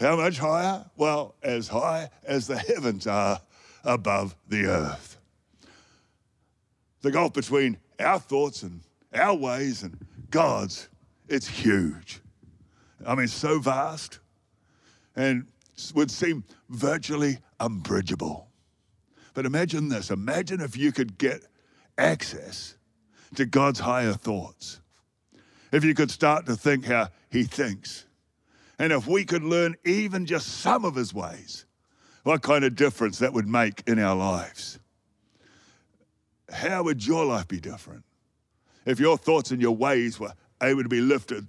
How 0.00 0.16
much 0.16 0.38
higher? 0.38 0.84
Well, 0.96 1.34
as 1.42 1.68
high 1.68 2.10
as 2.24 2.46
the 2.46 2.58
heavens 2.58 3.06
are 3.06 3.40
above 3.84 4.36
the 4.48 4.66
earth. 4.66 5.13
The 7.04 7.10
gulf 7.10 7.34
between 7.34 7.76
our 8.00 8.18
thoughts 8.18 8.62
and 8.62 8.80
our 9.12 9.34
ways 9.34 9.82
and 9.82 9.94
God's, 10.30 10.88
it's 11.28 11.46
huge. 11.46 12.22
I 13.06 13.14
mean, 13.14 13.28
so 13.28 13.58
vast 13.58 14.20
and 15.14 15.44
would 15.94 16.10
seem 16.10 16.44
virtually 16.70 17.40
unbridgeable. 17.60 18.48
But 19.34 19.44
imagine 19.44 19.90
this 19.90 20.10
imagine 20.10 20.62
if 20.62 20.78
you 20.78 20.92
could 20.92 21.18
get 21.18 21.42
access 21.98 22.74
to 23.34 23.44
God's 23.44 23.80
higher 23.80 24.14
thoughts. 24.14 24.80
If 25.72 25.84
you 25.84 25.92
could 25.92 26.10
start 26.10 26.46
to 26.46 26.56
think 26.56 26.86
how 26.86 27.10
He 27.30 27.42
thinks. 27.44 28.06
And 28.78 28.94
if 28.94 29.06
we 29.06 29.26
could 29.26 29.42
learn 29.42 29.74
even 29.84 30.24
just 30.24 30.46
some 30.46 30.86
of 30.86 30.94
His 30.94 31.12
ways, 31.12 31.66
what 32.22 32.40
kind 32.40 32.64
of 32.64 32.74
difference 32.76 33.18
that 33.18 33.34
would 33.34 33.46
make 33.46 33.82
in 33.86 33.98
our 33.98 34.16
lives. 34.16 34.78
How 36.52 36.82
would 36.82 37.06
your 37.06 37.24
life 37.24 37.48
be 37.48 37.60
different 37.60 38.04
if 38.84 39.00
your 39.00 39.16
thoughts 39.16 39.50
and 39.50 39.60
your 39.60 39.76
ways 39.76 40.20
were 40.20 40.32
able 40.62 40.82
to 40.82 40.88
be 40.88 41.00
lifted 41.00 41.46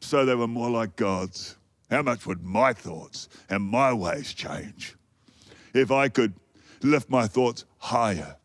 so 0.00 0.24
they 0.24 0.34
were 0.34 0.48
more 0.48 0.70
like 0.70 0.96
God's, 0.96 1.56
how 1.90 2.02
much 2.02 2.26
would 2.26 2.42
my 2.42 2.72
thoughts 2.72 3.28
and 3.50 3.62
my 3.62 3.92
ways 3.92 4.32
change? 4.32 4.94
If 5.74 5.90
I 5.90 6.08
could 6.08 6.34
lift 6.82 7.10
my 7.10 7.26
thoughts 7.26 7.64
higher 7.78 8.36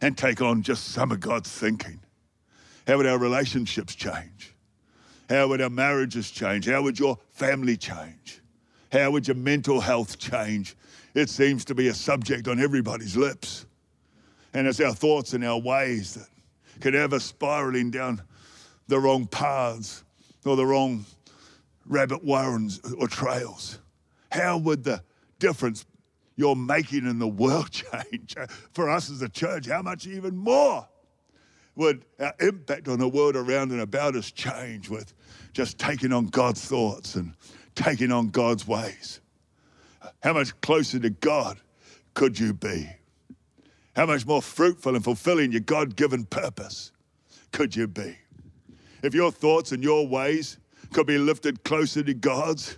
and 0.00 0.16
take 0.16 0.40
on 0.40 0.62
just 0.62 0.88
some 0.88 1.12
of 1.12 1.20
God's 1.20 1.50
thinking, 1.50 2.00
how 2.86 2.96
would 2.96 3.06
our 3.06 3.18
relationships 3.18 3.94
change? 3.94 4.54
How 5.28 5.48
would 5.48 5.60
our 5.60 5.70
marriages 5.70 6.30
change? 6.30 6.68
How 6.68 6.82
would 6.82 6.98
your 6.98 7.18
family 7.30 7.76
change? 7.76 8.40
How 8.92 9.10
would 9.10 9.26
your 9.26 9.36
mental 9.36 9.80
health 9.80 10.18
change? 10.18 10.76
It 11.14 11.28
seems 11.28 11.64
to 11.66 11.74
be 11.74 11.88
a 11.88 11.94
subject 11.94 12.46
on 12.46 12.60
everybody's 12.60 13.16
lips. 13.16 13.65
And 14.56 14.66
it's 14.66 14.80
our 14.80 14.94
thoughts 14.94 15.34
and 15.34 15.44
our 15.44 15.58
ways 15.60 16.14
that 16.14 16.28
could 16.80 16.94
us 16.94 17.24
spiraling 17.24 17.90
down 17.90 18.22
the 18.88 18.98
wrong 18.98 19.26
paths 19.26 20.02
or 20.46 20.56
the 20.56 20.64
wrong 20.64 21.04
rabbit 21.84 22.24
warrens 22.24 22.80
or 22.96 23.06
trails. 23.06 23.78
How 24.32 24.56
would 24.56 24.82
the 24.82 25.02
difference 25.38 25.84
you're 26.36 26.56
making 26.56 27.06
in 27.06 27.18
the 27.18 27.28
world 27.28 27.70
change? 27.92 28.34
For 28.72 28.88
us 28.88 29.10
as 29.10 29.20
a 29.20 29.28
church, 29.28 29.66
how 29.66 29.82
much 29.82 30.06
even 30.06 30.34
more 30.34 30.88
would 31.74 32.06
our 32.18 32.34
impact 32.40 32.88
on 32.88 32.98
the 32.98 33.08
world 33.08 33.36
around 33.36 33.72
and 33.72 33.82
about 33.82 34.16
us 34.16 34.30
change 34.30 34.88
with 34.88 35.12
just 35.52 35.78
taking 35.78 36.14
on 36.14 36.28
God's 36.28 36.64
thoughts 36.64 37.14
and 37.14 37.34
taking 37.74 38.10
on 38.10 38.28
God's 38.28 38.66
ways? 38.66 39.20
How 40.22 40.32
much 40.32 40.58
closer 40.62 40.98
to 40.98 41.10
God 41.10 41.58
could 42.14 42.38
you 42.38 42.54
be? 42.54 42.95
How 43.96 44.04
much 44.04 44.26
more 44.26 44.42
fruitful 44.42 44.94
and 44.94 45.02
fulfilling 45.02 45.52
your 45.52 45.62
God 45.62 45.96
given 45.96 46.26
purpose 46.26 46.92
could 47.50 47.74
you 47.74 47.88
be? 47.88 48.14
If 49.02 49.14
your 49.14 49.32
thoughts 49.32 49.72
and 49.72 49.82
your 49.82 50.06
ways 50.06 50.58
could 50.92 51.06
be 51.06 51.16
lifted 51.16 51.64
closer 51.64 52.02
to 52.02 52.12
God's, 52.12 52.76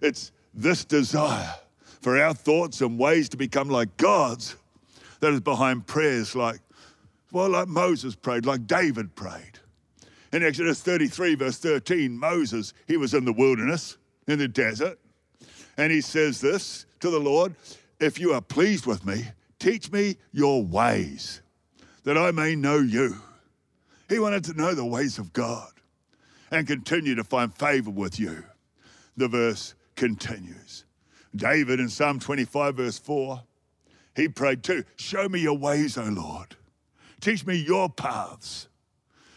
it's 0.00 0.32
this 0.54 0.86
desire 0.86 1.54
for 2.00 2.18
our 2.18 2.32
thoughts 2.32 2.80
and 2.80 2.98
ways 2.98 3.28
to 3.28 3.36
become 3.36 3.68
like 3.68 3.94
God's 3.98 4.56
that 5.20 5.34
is 5.34 5.40
behind 5.40 5.86
prayers 5.86 6.34
like, 6.34 6.60
well, 7.30 7.50
like 7.50 7.68
Moses 7.68 8.14
prayed, 8.14 8.46
like 8.46 8.66
David 8.66 9.14
prayed. 9.14 9.58
In 10.32 10.42
Exodus 10.42 10.80
33, 10.80 11.34
verse 11.34 11.58
13, 11.58 12.16
Moses, 12.16 12.72
he 12.86 12.96
was 12.96 13.12
in 13.12 13.26
the 13.26 13.34
wilderness, 13.34 13.98
in 14.26 14.38
the 14.38 14.48
desert, 14.48 14.98
and 15.76 15.92
he 15.92 16.00
says 16.00 16.40
this 16.40 16.86
to 17.00 17.10
the 17.10 17.18
Lord 17.18 17.54
If 18.00 18.18
you 18.18 18.32
are 18.32 18.40
pleased 18.40 18.86
with 18.86 19.04
me, 19.04 19.26
teach 19.58 19.90
me 19.92 20.16
your 20.32 20.62
ways, 20.64 21.42
that 22.04 22.16
I 22.16 22.30
may 22.30 22.54
know 22.54 22.78
you. 22.78 23.16
He 24.08 24.18
wanted 24.18 24.44
to 24.44 24.54
know 24.54 24.74
the 24.74 24.84
ways 24.84 25.18
of 25.18 25.32
God 25.32 25.70
and 26.50 26.66
continue 26.66 27.14
to 27.14 27.24
find 27.24 27.54
favor 27.54 27.90
with 27.90 28.18
you. 28.18 28.44
The 29.16 29.28
verse 29.28 29.74
continues. 29.96 30.84
David 31.36 31.80
in 31.80 31.88
Psalm 31.88 32.18
25, 32.18 32.76
verse 32.76 32.98
4, 32.98 33.42
he 34.16 34.28
prayed 34.28 34.62
too 34.62 34.84
Show 34.96 35.28
me 35.28 35.40
your 35.40 35.58
ways, 35.58 35.98
O 35.98 36.04
Lord. 36.04 36.56
Teach 37.20 37.44
me 37.44 37.56
your 37.56 37.90
paths. 37.90 38.68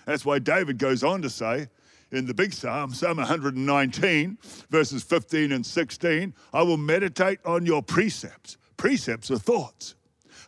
That's 0.06 0.26
why 0.26 0.40
David 0.40 0.78
goes 0.78 1.04
on 1.04 1.22
to 1.22 1.30
say 1.30 1.68
in 2.12 2.26
the 2.26 2.34
big 2.34 2.54
psalm, 2.54 2.94
Psalm 2.94 3.18
119, 3.18 4.38
verses 4.70 5.04
15 5.04 5.52
and 5.52 5.66
16, 5.66 6.34
I 6.54 6.62
will 6.62 6.78
meditate 6.78 7.40
on 7.46 7.66
your 7.66 7.82
precepts. 7.82 8.58
Precepts 8.78 9.32
are 9.32 9.38
thoughts. 9.38 9.96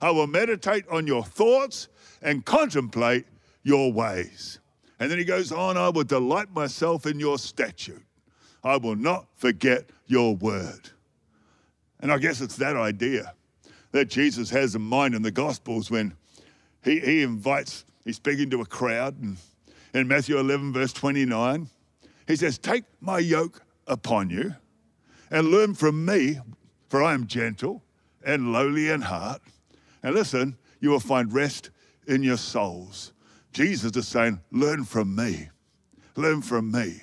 I 0.03 0.11
will 0.11 0.27
meditate 0.27 0.85
on 0.89 1.07
your 1.07 1.23
thoughts 1.23 1.87
and 2.21 2.43
contemplate 2.43 3.25
your 3.63 3.93
ways. 3.93 4.59
And 4.99 5.09
then 5.09 5.17
he 5.17 5.23
goes 5.23 5.53
on, 5.53 5.77
I 5.77 5.87
will 5.87 6.03
delight 6.03 6.53
myself 6.53 7.05
in 7.05 7.21
your 7.21 7.39
statute. 7.39 8.03
I 8.65 8.75
will 8.75 8.97
not 8.97 9.27
forget 9.37 9.89
your 10.07 10.35
word. 10.35 10.89
And 12.01 12.11
I 12.11 12.17
guess 12.17 12.41
it's 12.41 12.57
that 12.57 12.75
idea 12.75 13.33
that 13.93 14.09
Jesus 14.09 14.49
has 14.49 14.75
in 14.75 14.81
mind 14.81 15.15
in 15.15 15.21
the 15.21 15.31
Gospels 15.31 15.89
when 15.89 16.17
he, 16.83 16.99
he 16.99 17.21
invites, 17.21 17.85
he's 18.03 18.17
speaking 18.17 18.49
to 18.49 18.59
a 18.59 18.65
crowd, 18.65 19.17
and 19.21 19.37
in 19.93 20.09
Matthew 20.09 20.37
11, 20.37 20.73
verse 20.73 20.91
29, 20.91 21.69
he 22.27 22.35
says, 22.35 22.57
Take 22.57 22.83
my 22.99 23.19
yoke 23.19 23.61
upon 23.87 24.29
you 24.29 24.55
and 25.31 25.47
learn 25.47 25.75
from 25.75 26.03
me, 26.03 26.39
for 26.89 27.01
I 27.01 27.13
am 27.13 27.25
gentle 27.25 27.83
and 28.25 28.51
lowly 28.51 28.89
in 28.89 28.99
heart. 28.99 29.41
And 30.03 30.13
listen, 30.13 30.57
you 30.79 30.89
will 30.89 30.99
find 30.99 31.33
rest 31.33 31.71
in 32.07 32.21
your 32.21 32.37
souls. 32.37 33.13
Jesus 33.53 33.95
is 33.95 34.07
saying, 34.07 34.41
Learn 34.51 34.83
from 34.83 35.15
me. 35.15 35.49
Learn 36.15 36.41
from 36.41 36.71
me. 36.71 37.01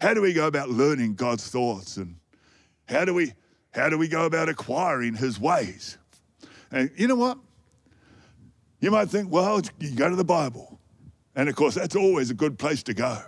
How 0.00 0.14
do 0.14 0.22
we 0.22 0.32
go 0.32 0.46
about 0.46 0.70
learning 0.70 1.14
God's 1.14 1.48
thoughts? 1.48 1.98
And 1.98 2.16
how 2.88 3.04
do 3.04 3.14
we 3.14 3.34
how 3.72 3.88
do 3.88 3.98
we 3.98 4.08
go 4.08 4.24
about 4.24 4.48
acquiring 4.48 5.14
his 5.14 5.38
ways? 5.38 5.98
And 6.70 6.90
you 6.96 7.08
know 7.08 7.16
what? 7.16 7.38
You 8.80 8.90
might 8.90 9.08
think, 9.08 9.30
well, 9.30 9.60
you 9.80 9.90
go 9.94 10.08
to 10.08 10.16
the 10.16 10.24
Bible. 10.24 10.78
And 11.34 11.48
of 11.48 11.56
course, 11.56 11.74
that's 11.74 11.96
always 11.96 12.30
a 12.30 12.34
good 12.34 12.58
place 12.58 12.82
to 12.84 12.94
go. 12.94 13.18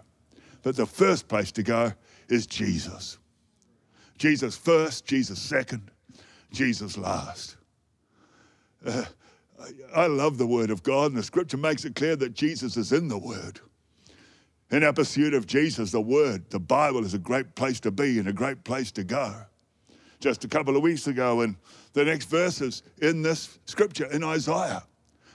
But 0.63 0.77
the 0.77 0.87
first 0.87 1.29
place 1.29 1.51
to 1.53 1.63
go 1.63 1.93
is 2.29 2.47
Jesus. 2.47 3.19
Jesus 4.19 4.57
first, 4.57 5.07
Jesus 5.07 5.41
second, 5.41 5.91
Jesus 6.53 6.97
last. 6.97 7.57
Uh, 8.85 9.05
I 9.95 10.07
love 10.07 10.39
the 10.39 10.47
Word 10.47 10.71
of 10.71 10.83
God, 10.83 11.12
and 11.12 11.17
the 11.17 11.23
Scripture 11.23 11.57
makes 11.57 11.85
it 11.85 11.95
clear 11.95 12.17
that 12.17 12.35
Jesus 12.35 12.77
is 12.77 12.93
in 12.93 13.09
the 13.09 13.19
Word. 13.19 13.61
In 14.71 14.85
our 14.85 14.93
pursuit 14.93 15.33
of 15.33 15.47
Jesus, 15.47 15.93
the 15.93 16.01
Word, 16.01 16.51
the 16.51 16.59
Bible 16.59 17.05
is 17.05 17.15
a 17.15 17.19
great 17.19 17.55
place 17.55 17.81
to 17.81 17.91
be 17.91 18.19
and 18.19 18.29
a 18.29 18.33
great 18.33 18.65
place 18.65 18.91
to 18.93 19.05
go. 19.05 19.35
Just 20.21 20.45
a 20.45 20.49
couple 20.49 20.77
of 20.77 20.83
weeks 20.83 21.07
ago, 21.07 21.41
and 21.41 21.57
the 21.93 22.05
next 22.05 22.27
verses 22.27 22.83
in 23.01 23.23
this 23.23 23.59
Scripture 23.65 24.07
in 24.07 24.23
Isaiah, 24.25 24.83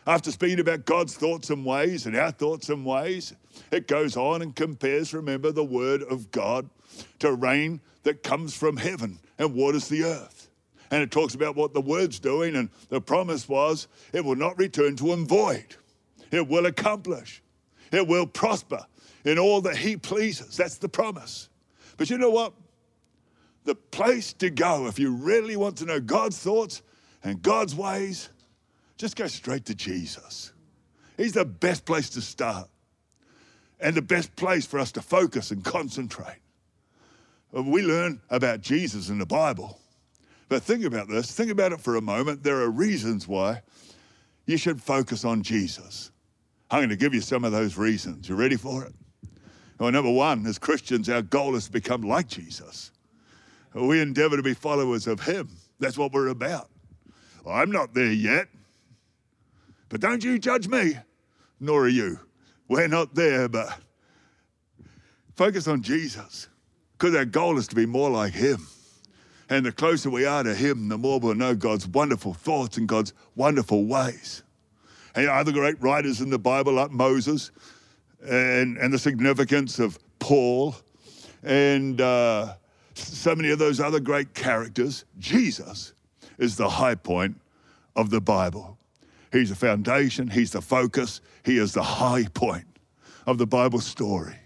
after 0.06 0.32
speaking 0.32 0.60
about 0.60 0.86
God's 0.86 1.16
thoughts 1.16 1.50
and 1.50 1.66
ways 1.66 2.06
and 2.06 2.16
our 2.16 2.32
thoughts 2.32 2.70
and 2.70 2.86
ways, 2.86 3.34
it 3.72 3.88
goes 3.88 4.18
on 4.18 4.42
and 4.42 4.56
compares, 4.56 5.14
remember, 5.14 5.52
the 5.52 5.64
Word 5.64 6.04
of 6.04 6.32
God 6.32 6.70
to 7.20 7.34
rain 7.34 7.82
that 8.04 8.24
comes 8.24 8.56
from 8.56 8.78
heaven 8.78 9.20
and 9.38 9.54
waters 9.54 9.88
the 9.88 10.04
earth 10.04 10.51
and 10.92 11.02
it 11.02 11.10
talks 11.10 11.34
about 11.34 11.56
what 11.56 11.74
the 11.74 11.82
word's 11.82 12.20
doing, 12.20 12.56
and 12.56 12.70
the 12.90 13.02
promise 13.02 13.48
was 13.50 13.88
it 14.14 14.24
will 14.24 14.36
not 14.36 14.58
return 14.58 14.96
to 14.98 15.12
him 15.12 15.26
void. 15.26 15.76
It 16.32 16.48
will 16.48 16.66
accomplish. 16.66 17.42
It 17.92 18.08
will 18.08 18.28
prosper 18.28 18.86
in 19.26 19.40
all 19.40 19.62
that 19.62 19.78
he 19.78 19.98
pleases. 19.98 20.58
That's 20.58 20.78
the 20.78 20.90
promise. 20.90 21.50
But 21.98 22.10
you 22.10 22.18
know 22.18 22.30
what? 22.30 22.54
The 23.64 23.76
place 23.76 24.34
to 24.34 24.50
go 24.50 24.88
if 24.88 25.00
you 25.00 25.14
really 25.14 25.56
want 25.56 25.78
to 25.78 25.86
know 25.86 26.00
God's 26.00 26.38
thoughts 26.38 26.82
and 27.24 27.42
God's 27.42 27.76
ways, 27.76 28.30
just 28.98 29.16
go 29.16 29.28
straight 29.28 29.66
to 29.66 29.76
Jesus. 29.76 30.52
He's 31.18 31.34
the 31.34 31.46
best 31.46 31.86
place 31.86 32.10
to 32.12 32.22
start 32.22 32.68
and 33.80 33.96
the 33.96 34.02
best 34.02 34.36
place 34.36 34.66
for 34.66 34.80
us 34.80 34.92
to 34.94 35.02
focus 35.02 35.52
and 35.52 35.64
concentrate. 35.64 36.40
We 37.52 37.82
learn 37.82 38.22
about 38.30 38.62
Jesus 38.62 39.10
in 39.10 39.18
the 39.18 39.26
Bible. 39.26 39.80
But 40.52 40.64
think 40.64 40.84
about 40.84 41.08
this. 41.08 41.32
Think 41.32 41.50
about 41.50 41.72
it 41.72 41.80
for 41.80 41.96
a 41.96 42.02
moment. 42.02 42.44
There 42.44 42.58
are 42.58 42.70
reasons 42.70 43.26
why 43.26 43.62
you 44.46 44.58
should 44.58 44.82
focus 44.82 45.24
on 45.24 45.44
Jesus. 45.44 46.12
I'm 46.70 46.80
going 46.80 46.90
to 46.90 46.98
give 46.98 47.14
you 47.14 47.22
some 47.22 47.46
of 47.46 47.54
those 47.54 47.78
reasons. 47.78 48.28
You 48.28 48.36
ready 48.36 48.58
for 48.58 48.84
it? 48.84 48.94
Well, 49.80 49.94
number 49.94 50.12
one, 50.12 50.46
as 50.46 50.60
Christians, 50.60 51.08
our 51.08 51.22
goal 51.22 51.56
is 51.56 51.68
to 51.68 51.72
become 51.72 52.02
like 52.02 52.28
Jesus. 52.28 52.92
We 53.74 54.02
endeavor 54.02 54.36
to 54.36 54.44
be 54.44 54.54
followers 54.54 55.08
of 55.08 55.22
Him. 55.22 55.48
That's 55.80 55.98
what 55.98 56.12
we're 56.12 56.28
about. 56.28 56.70
I'm 57.48 57.72
not 57.72 57.94
there 57.94 58.12
yet, 58.12 58.50
but 59.88 60.02
don't 60.02 60.22
you 60.22 60.38
judge 60.38 60.68
me, 60.68 60.98
nor 61.62 61.86
are 61.86 61.88
you. 61.88 62.20
We're 62.68 62.90
not 62.90 63.16
there, 63.16 63.48
but 63.48 63.80
focus 65.34 65.70
on 65.70 65.82
Jesus 65.82 66.50
because 66.98 67.16
our 67.16 67.24
goal 67.24 67.58
is 67.58 67.70
to 67.70 67.76
be 67.76 67.86
more 67.86 68.10
like 68.10 68.34
Him. 68.34 68.68
And 69.52 69.66
the 69.66 69.72
closer 69.74 70.10
we 70.10 70.24
are 70.24 70.44
to 70.44 70.56
Him, 70.56 70.88
the 70.88 70.98
more 70.98 71.20
we'll 71.20 71.36
know 71.36 71.54
God's 71.54 71.86
wonderful 71.86 72.34
thoughts 72.34 72.78
and 72.78 72.88
God's 72.88 73.12
wonderful 73.36 73.84
ways. 73.84 74.44
And 75.14 75.28
other 75.28 75.52
great 75.52 75.76
writers 75.82 76.22
in 76.22 76.30
the 76.30 76.40
Bible, 76.40 76.72
like 76.72 76.90
Moses, 76.90 77.52
and, 78.24 78.78
and 78.78 78.94
the 78.94 78.98
significance 78.98 79.78
of 79.78 80.00
Paul, 80.20 80.74
and 81.44 82.00
uh, 82.00 82.54
so 82.94 83.36
many 83.36 83.50
of 83.50 83.60
those 83.60 83.82
other 83.82 84.00
great 84.00 84.34
characters, 84.34 85.04
Jesus 85.20 85.92
is 86.38 86.56
the 86.56 86.70
high 86.70 86.96
point 86.96 87.36
of 87.98 88.10
the 88.10 88.22
Bible. 88.22 88.78
He's 89.34 89.50
the 89.50 89.56
foundation, 89.58 90.30
He's 90.30 90.52
the 90.52 90.62
focus, 90.62 91.20
He 91.44 91.58
is 91.58 91.74
the 91.74 91.84
high 91.84 92.24
point 92.34 92.68
of 93.28 93.38
the 93.38 93.48
Bible 93.48 93.82
story. 93.82 94.38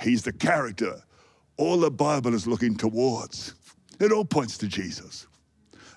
He's 0.00 0.22
the 0.22 0.32
character 0.32 1.02
all 1.56 1.78
the 1.78 1.90
Bible 1.90 2.34
is 2.34 2.46
looking 2.46 2.76
towards. 2.76 3.54
It 4.02 4.10
all 4.10 4.24
points 4.24 4.58
to 4.58 4.66
Jesus. 4.66 5.28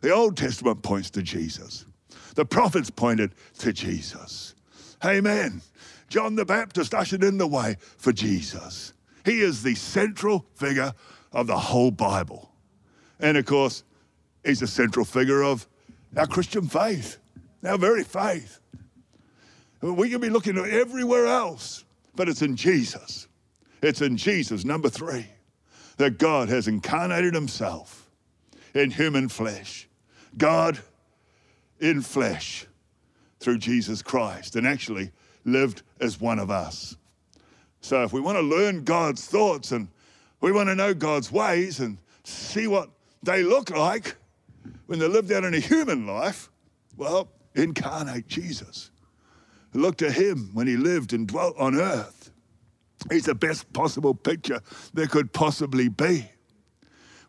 The 0.01 0.11
Old 0.11 0.37
Testament 0.37 0.83
points 0.83 1.09
to 1.09 1.23
Jesus. 1.23 1.87
The 2.35 2.45
prophets 2.45 2.91
pointed 2.91 3.33
to 3.57 3.73
Jesus. 3.73 4.53
Amen. 5.03 5.63
John 6.07 6.35
the 6.35 6.45
Baptist 6.45 6.93
ushered 6.93 7.23
in 7.23 7.39
the 7.39 7.47
way 7.47 7.77
for 7.97 8.11
Jesus. 8.13 8.93
He 9.25 9.41
is 9.41 9.63
the 9.63 9.73
central 9.73 10.45
figure 10.53 10.93
of 11.33 11.47
the 11.47 11.57
whole 11.57 11.89
Bible. 11.89 12.51
And 13.19 13.37
of 13.37 13.47
course, 13.47 13.83
he's 14.43 14.61
a 14.61 14.67
central 14.67 15.03
figure 15.03 15.41
of 15.41 15.67
our 16.15 16.27
Christian 16.27 16.67
faith, 16.67 17.17
our 17.63 17.79
very 17.79 18.03
faith. 18.03 18.59
We 19.81 20.11
can 20.11 20.21
be 20.21 20.29
looking 20.29 20.59
everywhere 20.59 21.25
else, 21.25 21.85
but 22.15 22.29
it's 22.29 22.43
in 22.43 22.55
Jesus. 22.55 23.27
It's 23.81 24.01
in 24.01 24.15
Jesus, 24.15 24.63
number 24.63 24.89
three, 24.89 25.25
that 25.97 26.17
God 26.17 26.49
has 26.49 26.67
incarnated 26.67 27.33
himself 27.33 28.09
in 28.73 28.91
human 28.91 29.29
flesh. 29.29 29.87
God 30.37 30.79
in 31.79 32.01
flesh 32.01 32.65
through 33.39 33.57
Jesus 33.59 34.01
Christ 34.01 34.55
and 34.55 34.67
actually 34.67 35.11
lived 35.45 35.83
as 35.99 36.19
one 36.19 36.39
of 36.39 36.49
us. 36.49 36.97
So 37.81 38.03
if 38.03 38.13
we 38.13 38.19
want 38.19 38.37
to 38.37 38.41
learn 38.41 38.83
God's 38.83 39.25
thoughts 39.25 39.71
and 39.71 39.87
we 40.41 40.51
want 40.51 40.69
to 40.69 40.75
know 40.75 40.93
God's 40.93 41.31
ways 41.31 41.79
and 41.79 41.97
see 42.23 42.67
what 42.67 42.89
they 43.23 43.43
look 43.43 43.69
like 43.69 44.15
when 44.87 44.99
they're 44.99 45.07
lived 45.09 45.31
out 45.31 45.43
in 45.43 45.53
a 45.53 45.59
human 45.59 46.07
life, 46.07 46.49
well, 46.97 47.29
incarnate 47.55 48.27
Jesus. 48.27 48.91
Look 49.73 49.97
to 49.97 50.11
him 50.11 50.51
when 50.53 50.67
he 50.67 50.77
lived 50.77 51.13
and 51.13 51.27
dwelt 51.27 51.55
on 51.57 51.75
earth. 51.75 52.24
He's 53.11 53.25
the 53.25 53.35
best 53.35 53.71
possible 53.73 54.15
picture 54.15 54.61
there 54.93 55.07
could 55.07 55.31
possibly 55.31 55.89
be. 55.89 56.29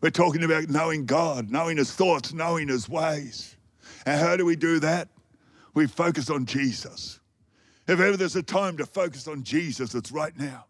We're 0.01 0.09
talking 0.09 0.43
about 0.43 0.69
knowing 0.69 1.05
God, 1.05 1.49
knowing 1.49 1.77
his 1.77 1.91
thoughts, 1.91 2.33
knowing 2.33 2.67
his 2.67 2.87
ways. 2.87 3.55
And 4.05 4.19
how 4.19 4.37
do 4.37 4.45
we 4.45 4.55
do 4.55 4.79
that? 4.79 5.09
We 5.73 5.87
focus 5.87 6.29
on 6.29 6.45
Jesus. 6.45 7.19
If 7.87 7.99
ever 7.99 8.17
there's 8.17 8.35
a 8.35 8.43
time 8.43 8.77
to 8.77 8.85
focus 8.85 9.27
on 9.27 9.43
Jesus, 9.43 9.95
it's 9.95 10.11
right 10.11 10.37
now. 10.37 10.65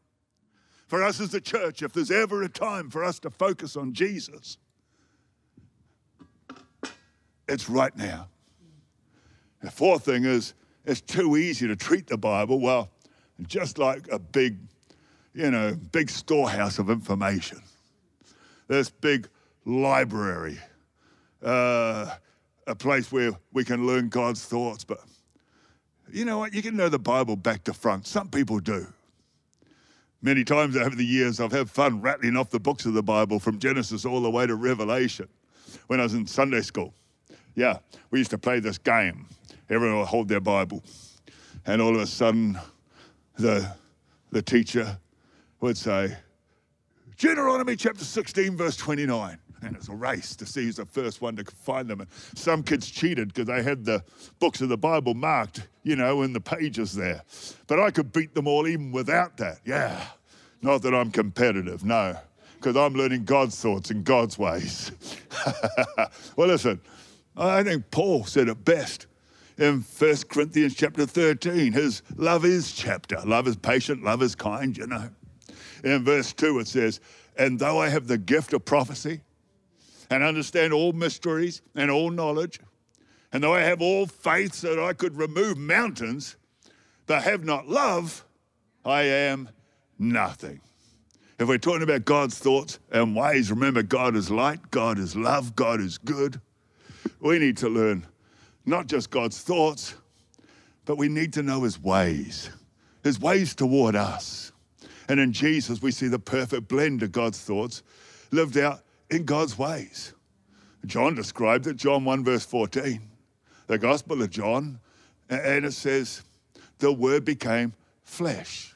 For 0.87 1.03
us 1.03 1.19
as 1.19 1.33
a 1.33 1.41
church, 1.41 1.81
if 1.81 1.91
there's 1.91 2.11
ever 2.11 2.43
a 2.43 2.49
time 2.49 2.89
for 2.89 3.03
us 3.03 3.19
to 3.19 3.29
focus 3.29 3.75
on 3.75 3.93
Jesus, 3.93 4.57
it's 7.47 7.69
right 7.69 7.95
now. 7.95 8.27
The 9.61 9.71
fourth 9.71 10.05
thing 10.05 10.25
is, 10.25 10.53
it's 10.85 11.01
too 11.01 11.35
easy 11.35 11.67
to 11.67 11.75
treat 11.75 12.07
the 12.07 12.17
Bible, 12.17 12.59
well, 12.59 12.89
just 13.47 13.77
like 13.77 14.07
a 14.09 14.19
big, 14.19 14.57
you 15.37 15.51
know, 15.51 15.77
big 15.91 16.09
storehouse 16.09 16.79
of 16.79 16.89
information. 16.89 17.61
This 18.67 18.89
big 18.89 19.29
library, 19.65 20.57
uh, 21.43 22.15
a 22.65 22.73
place 22.73 23.11
where 23.11 23.33
we 23.53 23.63
can 23.63 23.85
learn 23.85 24.09
God's 24.09 24.43
thoughts. 24.43 24.83
But 24.83 24.99
you 26.11 26.25
know 26.25 26.39
what? 26.39 26.55
You 26.55 26.63
can 26.63 26.75
know 26.75 26.89
the 26.89 26.97
Bible 26.97 27.35
back 27.35 27.63
to 27.65 27.73
front. 27.73 28.07
Some 28.07 28.29
people 28.29 28.59
do. 28.59 28.87
Many 30.23 30.43
times 30.43 30.75
over 30.75 30.95
the 30.95 31.05
years, 31.05 31.39
I've 31.39 31.51
had 31.51 31.69
fun 31.69 32.01
rattling 32.01 32.35
off 32.35 32.49
the 32.49 32.59
books 32.59 32.87
of 32.87 32.95
the 32.95 33.03
Bible 33.03 33.39
from 33.39 33.59
Genesis 33.59 34.05
all 34.05 34.21
the 34.21 34.31
way 34.31 34.47
to 34.47 34.55
Revelation 34.55 35.27
when 35.85 35.99
I 35.99 36.03
was 36.03 36.15
in 36.15 36.25
Sunday 36.25 36.61
school. 36.61 36.95
Yeah, 37.53 37.77
we 38.09 38.17
used 38.17 38.31
to 38.31 38.39
play 38.39 38.59
this 38.59 38.79
game. 38.79 39.27
Everyone 39.69 39.99
would 39.99 40.07
hold 40.07 40.29
their 40.29 40.39
Bible. 40.39 40.81
And 41.67 41.79
all 41.79 41.93
of 41.93 42.01
a 42.01 42.07
sudden, 42.07 42.59
the, 43.37 43.71
the 44.31 44.41
teacher 44.41 44.97
would 45.59 45.77
say, 45.77 46.15
Deuteronomy 47.17 47.75
chapter 47.75 48.03
16, 48.03 48.55
verse 48.55 48.77
29. 48.77 49.37
And 49.63 49.75
it's 49.75 49.89
a 49.89 49.95
race 49.95 50.35
to 50.35 50.45
see 50.45 50.65
who's 50.65 50.75
the 50.75 50.85
first 50.85 51.19
one 51.19 51.35
to 51.37 51.43
find 51.43 51.89
them. 51.89 52.01
And 52.01 52.09
some 52.35 52.61
kids 52.61 52.91
cheated 52.91 53.29
because 53.29 53.47
they 53.47 53.63
had 53.63 53.85
the 53.85 54.03
books 54.39 54.61
of 54.61 54.69
the 54.69 54.77
Bible 54.77 55.15
marked, 55.15 55.67
you 55.81 55.95
know, 55.95 56.21
in 56.21 56.33
the 56.33 56.39
pages 56.39 56.93
there. 56.93 57.23
But 57.65 57.79
I 57.79 57.89
could 57.89 58.11
beat 58.11 58.35
them 58.35 58.47
all 58.47 58.67
even 58.67 58.91
without 58.91 59.37
that. 59.37 59.61
Yeah. 59.65 59.99
Not 60.61 60.81
that 60.83 60.93
I'm 60.93 61.11
competitive, 61.11 61.83
no, 61.83 62.17
because 62.55 62.75
I'm 62.75 62.93
learning 62.93 63.25
God's 63.25 63.59
thoughts 63.59 63.91
and 63.91 64.03
God's 64.03 64.37
ways. 64.37 64.91
well, 66.35 66.47
listen, 66.47 66.81
I 67.35 67.63
think 67.63 67.89
Paul 67.91 68.25
said 68.25 68.47
it 68.47 68.65
best 68.65 69.05
in 69.57 69.81
1 69.81 70.15
Corinthians 70.29 70.75
chapter 70.75 71.05
13. 71.05 71.73
His 71.73 72.01
love 72.15 72.43
is 72.43 72.71
chapter. 72.71 73.21
Love 73.23 73.47
is 73.47 73.55
patient, 73.55 74.03
love 74.03 74.23
is 74.23 74.35
kind, 74.35 74.75
you 74.75 74.87
know. 74.87 75.09
In 75.83 76.03
verse 76.03 76.33
2, 76.33 76.59
it 76.59 76.67
says, 76.67 76.99
And 77.37 77.59
though 77.59 77.79
I 77.79 77.89
have 77.89 78.07
the 78.07 78.17
gift 78.17 78.53
of 78.53 78.65
prophecy 78.65 79.21
and 80.09 80.23
understand 80.23 80.73
all 80.73 80.93
mysteries 80.93 81.61
and 81.75 81.91
all 81.91 82.09
knowledge, 82.09 82.59
and 83.31 83.43
though 83.43 83.53
I 83.53 83.61
have 83.61 83.81
all 83.81 84.07
faith 84.07 84.53
so 84.53 84.75
that 84.75 84.83
I 84.83 84.93
could 84.93 85.17
remove 85.17 85.57
mountains, 85.57 86.37
but 87.05 87.23
have 87.23 87.43
not 87.43 87.67
love, 87.67 88.25
I 88.85 89.03
am 89.03 89.49
nothing. 89.99 90.61
If 91.39 91.47
we're 91.47 91.59
talking 91.59 91.83
about 91.83 92.05
God's 92.05 92.39
thoughts 92.39 92.79
and 92.91 93.15
ways, 93.15 93.51
remember 93.51 93.83
God 93.83 94.15
is 94.15 94.31
light, 94.31 94.71
God 94.71 94.97
is 94.97 95.15
love, 95.15 95.55
God 95.55 95.79
is 95.79 95.97
good. 95.97 96.41
We 97.19 97.37
need 97.37 97.57
to 97.57 97.69
learn 97.69 98.07
not 98.65 98.87
just 98.87 99.11
God's 99.11 99.39
thoughts, 99.39 99.93
but 100.85 100.97
we 100.97 101.09
need 101.09 101.33
to 101.33 101.43
know 101.43 101.63
his 101.63 101.79
ways, 101.79 102.49
his 103.03 103.19
ways 103.19 103.53
toward 103.53 103.95
us. 103.95 104.51
And 105.07 105.19
in 105.19 105.31
Jesus, 105.31 105.81
we 105.81 105.91
see 105.91 106.07
the 106.07 106.19
perfect 106.19 106.67
blend 106.67 107.03
of 107.03 107.11
God's 107.11 107.39
thoughts 107.39 107.83
lived 108.31 108.57
out 108.57 108.81
in 109.09 109.23
God's 109.25 109.57
ways. 109.57 110.13
John 110.85 111.15
described 111.15 111.67
it, 111.67 111.75
John 111.75 112.05
1, 112.05 112.23
verse 112.23 112.45
14, 112.45 113.01
the 113.67 113.77
Gospel 113.77 114.21
of 114.21 114.29
John, 114.29 114.79
and 115.29 115.65
it 115.65 115.73
says, 115.73 116.23
The 116.79 116.91
Word 116.91 117.25
became 117.25 117.73
flesh 118.03 118.75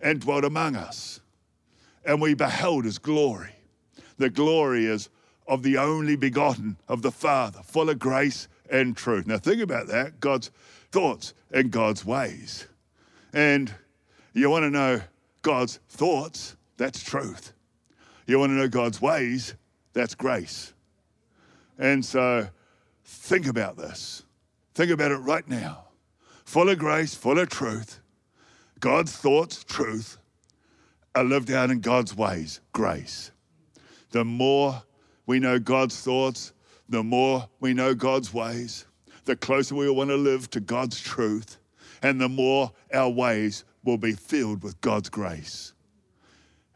and 0.00 0.20
dwelt 0.20 0.44
among 0.44 0.76
us, 0.76 1.20
and 2.04 2.20
we 2.20 2.34
beheld 2.34 2.84
his 2.84 2.98
glory. 2.98 3.52
The 4.18 4.30
glory 4.30 4.86
is 4.86 5.10
of 5.46 5.62
the 5.62 5.78
only 5.78 6.16
begotten 6.16 6.76
of 6.88 7.02
the 7.02 7.12
Father, 7.12 7.60
full 7.62 7.90
of 7.90 7.98
grace 7.98 8.48
and 8.70 8.96
truth. 8.96 9.26
Now, 9.26 9.38
think 9.38 9.62
about 9.62 9.88
that 9.88 10.20
God's 10.20 10.50
thoughts 10.90 11.34
and 11.52 11.70
God's 11.70 12.04
ways. 12.04 12.66
And 13.32 13.72
you 14.32 14.48
want 14.50 14.64
to 14.64 14.70
know 14.70 15.02
God's 15.46 15.78
thoughts, 15.88 16.56
that's 16.76 17.00
truth. 17.00 17.52
You 18.26 18.40
want 18.40 18.50
to 18.50 18.54
know 18.54 18.66
God's 18.66 19.00
ways, 19.00 19.54
that's 19.92 20.16
grace. 20.16 20.72
And 21.78 22.04
so 22.04 22.48
think 23.04 23.46
about 23.46 23.76
this. 23.76 24.24
Think 24.74 24.90
about 24.90 25.12
it 25.12 25.18
right 25.18 25.46
now. 25.46 25.84
Full 26.46 26.68
of 26.68 26.80
grace, 26.80 27.14
full 27.14 27.38
of 27.38 27.48
truth. 27.48 28.00
God's 28.80 29.12
thoughts, 29.12 29.62
truth, 29.62 30.18
are 31.14 31.22
lived 31.22 31.52
out 31.52 31.70
in 31.70 31.78
God's 31.78 32.16
ways, 32.16 32.60
grace. 32.72 33.30
The 34.10 34.24
more 34.24 34.82
we 35.26 35.38
know 35.38 35.60
God's 35.60 36.00
thoughts, 36.00 36.54
the 36.88 37.04
more 37.04 37.48
we 37.60 37.72
know 37.72 37.94
God's 37.94 38.34
ways, 38.34 38.84
the 39.26 39.36
closer 39.36 39.76
we 39.76 39.88
want 39.90 40.10
to 40.10 40.16
live 40.16 40.50
to 40.50 40.60
God's 40.60 41.00
truth, 41.00 41.58
and 42.02 42.20
the 42.20 42.28
more 42.28 42.72
our 42.92 43.10
ways 43.10 43.62
will 43.86 43.96
be 43.96 44.12
filled 44.12 44.62
with 44.62 44.78
God's 44.80 45.08
grace. 45.08 45.72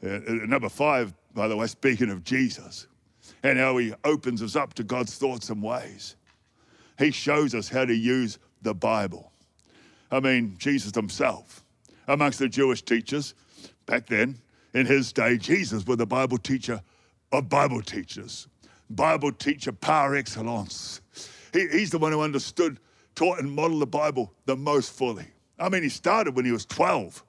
Uh, 0.02 0.08
uh, 0.08 0.20
number 0.46 0.68
five, 0.68 1.12
by 1.34 1.48
the 1.48 1.56
way, 1.56 1.66
speaking 1.66 2.10
of 2.10 2.24
Jesus 2.24 2.86
and 3.42 3.58
how 3.58 3.76
he 3.76 3.92
opens 4.04 4.42
us 4.42 4.56
up 4.56 4.74
to 4.74 4.84
God's 4.84 5.16
thoughts 5.16 5.50
and 5.50 5.62
ways, 5.62 6.16
he 6.98 7.10
shows 7.10 7.54
us 7.54 7.68
how 7.68 7.84
to 7.84 7.94
use 7.94 8.38
the 8.62 8.74
Bible. 8.74 9.32
I 10.10 10.20
mean, 10.20 10.56
Jesus 10.58 10.94
himself, 10.94 11.64
amongst 12.08 12.38
the 12.38 12.48
Jewish 12.48 12.82
teachers 12.82 13.34
back 13.86 14.06
then, 14.06 14.38
in 14.72 14.86
his 14.86 15.12
day, 15.12 15.36
Jesus 15.36 15.84
was 15.86 15.96
the 15.96 16.06
Bible 16.06 16.38
teacher 16.38 16.80
of 17.32 17.48
Bible 17.48 17.82
teachers, 17.82 18.46
Bible 18.88 19.32
teacher 19.32 19.72
par 19.72 20.14
excellence. 20.14 21.00
He, 21.52 21.66
he's 21.68 21.90
the 21.90 21.98
one 21.98 22.12
who 22.12 22.20
understood, 22.20 22.78
taught, 23.14 23.40
and 23.40 23.50
modeled 23.50 23.82
the 23.82 23.86
Bible 23.86 24.32
the 24.46 24.56
most 24.56 24.92
fully. 24.92 25.26
I 25.60 25.68
mean, 25.68 25.82
he 25.82 25.88
started 25.90 26.34
when 26.34 26.44
he 26.44 26.52
was 26.52 26.64
12. 26.64 27.22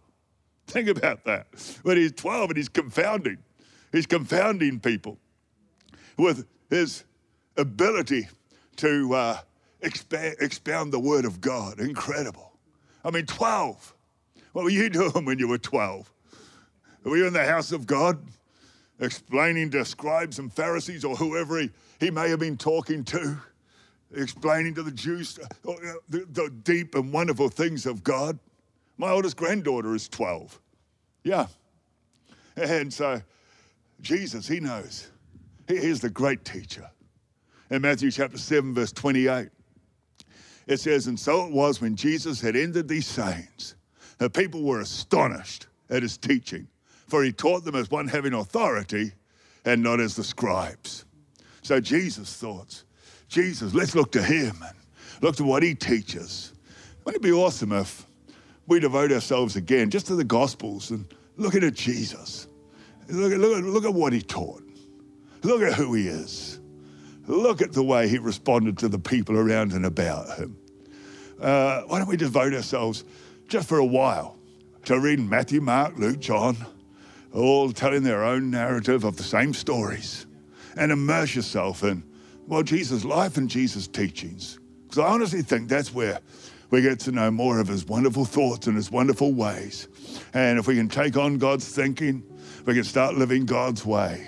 Think 0.68 0.88
about 0.88 1.26
that. 1.26 1.48
When 1.84 1.98
he's 1.98 2.14
12 2.14 2.52
and 2.52 2.58
he's 2.58 2.70
confounding, 2.70 3.38
he's 3.92 4.06
confounding 4.06 4.80
people 4.80 5.18
with 6.18 6.48
his 6.70 7.04
ability 7.58 8.30
to 8.78 9.14
uh, 9.14 9.38
expand, 9.82 10.38
expound 10.40 10.94
the 10.94 11.00
word 11.00 11.26
of 11.26 11.42
God. 11.42 11.80
Incredible. 11.80 12.54
I 13.04 13.12
mean, 13.12 13.26
12. 13.26 13.94
What 14.54 14.64
were 14.64 14.70
you 14.70 14.90
doing 14.90 15.26
when 15.26 15.38
you 15.38 15.48
were 15.48 15.58
12? 15.58 16.12
Were 17.04 17.18
you 17.18 17.28
in 17.28 17.34
the 17.34 17.46
house 17.46 17.72
of 17.72 17.86
God 17.86 18.20
explaining 19.00 19.72
to 19.72 19.84
scribes 19.84 20.40
and 20.40 20.54
Pharisees 20.54 21.04
or 21.04 21.16
whoever 21.16 21.60
he, 21.60 21.72
he 22.00 22.12
may 22.12 22.30
have 22.30 22.40
been 22.40 22.58
talking 22.58 23.04
to? 23.06 23.38
Explaining 24.14 24.76
to 24.76 24.84
the 24.84 24.92
Jews 24.92 25.40
uh, 25.40 25.74
the, 26.10 26.26
the, 26.32 26.50
deep 26.64 26.96
and 26.96 27.14
wonderful 27.14 27.50
things 27.50 27.86
of 27.86 28.04
God. 28.04 28.38
My 28.98 29.10
oldest 29.12 29.38
granddaughter 29.38 29.96
is 29.96 30.08
12. 30.10 30.60
Yeah. 31.24 31.48
And 32.56 32.94
so 32.94 33.22
Jesus, 34.02 34.48
he 34.48 34.60
knows. 34.60 35.10
He 35.68 35.76
is 35.76 36.02
the 36.02 36.10
great 36.10 36.44
teacher. 36.44 36.90
In 37.70 37.82
Matthew 37.82 38.12
chapter 38.12 38.38
7, 38.38 38.74
verse 38.74 38.92
28, 38.92 39.50
it 40.68 40.80
says, 40.80 41.08
And 41.08 41.20
so 41.20 41.46
it 41.46 41.52
was 41.52 41.80
when 41.80 41.96
Jesus 41.96 42.42
had 42.42 42.56
ended 42.56 42.88
these 42.88 43.08
sayings 43.08 43.76
The 44.18 44.30
people 44.30 44.64
were 44.64 44.82
astonished 44.82 45.68
at 45.90 46.04
his 46.04 46.18
teaching, 46.18 46.68
for 47.08 47.24
he 47.24 47.32
taught 47.32 47.64
them 47.64 47.76
as 47.76 47.90
one 47.90 48.08
having 48.08 48.34
authority 48.34 49.14
and 49.66 49.82
not 49.82 50.00
as 50.00 50.16
the 50.16 50.24
scribes. 50.24 51.06
So 51.62 51.80
Jesus 51.80 52.36
thought, 52.36 52.84
Jesus, 53.32 53.74
let's 53.74 53.96
look 53.96 54.12
to 54.12 54.22
him 54.22 54.58
and 54.62 54.76
look 55.22 55.38
to 55.38 55.46
what 55.46 55.64
he 55.64 55.74
teaches. 55.74 56.52
Wouldn't 57.06 57.24
it 57.24 57.26
be 57.26 57.32
awesome 57.32 57.72
if 57.72 58.06
we 58.68 58.82
devote 58.82 59.10
ourselves 59.10 59.56
again 59.56 59.90
just 59.90 60.08
to 60.08 60.16
the 60.16 60.24
Gospels 60.26 60.92
and 60.92 61.06
looking 61.38 61.64
at 61.64 61.74
Jesus? 61.74 62.48
Look 63.08 63.32
at, 63.32 63.40
look, 63.40 63.58
at, 63.58 63.64
look 63.64 63.86
at 63.86 63.94
what 63.94 64.12
he 64.12 64.22
taught. 64.22 64.62
Look 65.44 65.62
at 65.62 65.74
who 65.76 65.94
he 65.94 66.10
is. 66.10 66.60
Look 67.26 67.62
at 67.62 67.72
the 67.72 67.82
way 67.82 68.10
he 68.10 68.18
responded 68.18 68.78
to 68.80 68.90
the 68.90 69.00
people 69.00 69.38
around 69.38 69.72
and 69.72 69.86
about 69.86 70.38
him. 70.38 70.58
Uh, 71.40 71.84
why 71.84 72.00
don't 72.00 72.10
we 72.10 72.18
devote 72.18 72.54
ourselves 72.54 73.06
just 73.48 73.70
for 73.70 73.78
a 73.78 73.86
while 73.86 74.38
to 74.84 75.00
reading 75.00 75.30
Matthew, 75.30 75.62
Mark, 75.62 75.98
Luke, 75.98 76.20
John, 76.20 76.58
all 77.34 77.72
telling 77.72 78.04
their 78.04 78.26
own 78.26 78.52
narrative 78.52 79.06
of 79.06 79.16
the 79.16 79.24
same 79.24 79.54
stories, 79.54 80.26
and 80.76 80.92
immerse 80.92 81.34
yourself 81.34 81.82
in, 81.84 82.04
well, 82.48 82.64
Jesus' 82.64 83.06
life 83.06 83.38
and 83.38 83.50
Jesus' 83.50 83.88
teachings. 83.88 84.60
Because 84.84 85.00
I 85.00 85.08
honestly 85.08 85.42
think 85.42 85.70
that's 85.70 85.94
where 85.94 86.20
we 86.70 86.82
get 86.82 87.00
to 87.02 87.12
know 87.12 87.30
more 87.32 87.60
of 87.60 87.68
his 87.68 87.86
wonderful 87.86 88.26
thoughts 88.26 88.68
and 88.68 88.76
his 88.76 88.92
wonderful 88.92 89.34
ways. 89.34 89.88
And 90.34 90.58
if 90.58 90.68
we 90.68 90.76
can 90.76 90.90
take 90.90 91.18
on 91.18 91.38
God's 91.38 91.68
thinking, 91.68 92.24
we 92.66 92.74
can 92.74 92.84
start 92.84 93.16
living 93.16 93.46
God's 93.46 93.86
way. 93.86 94.28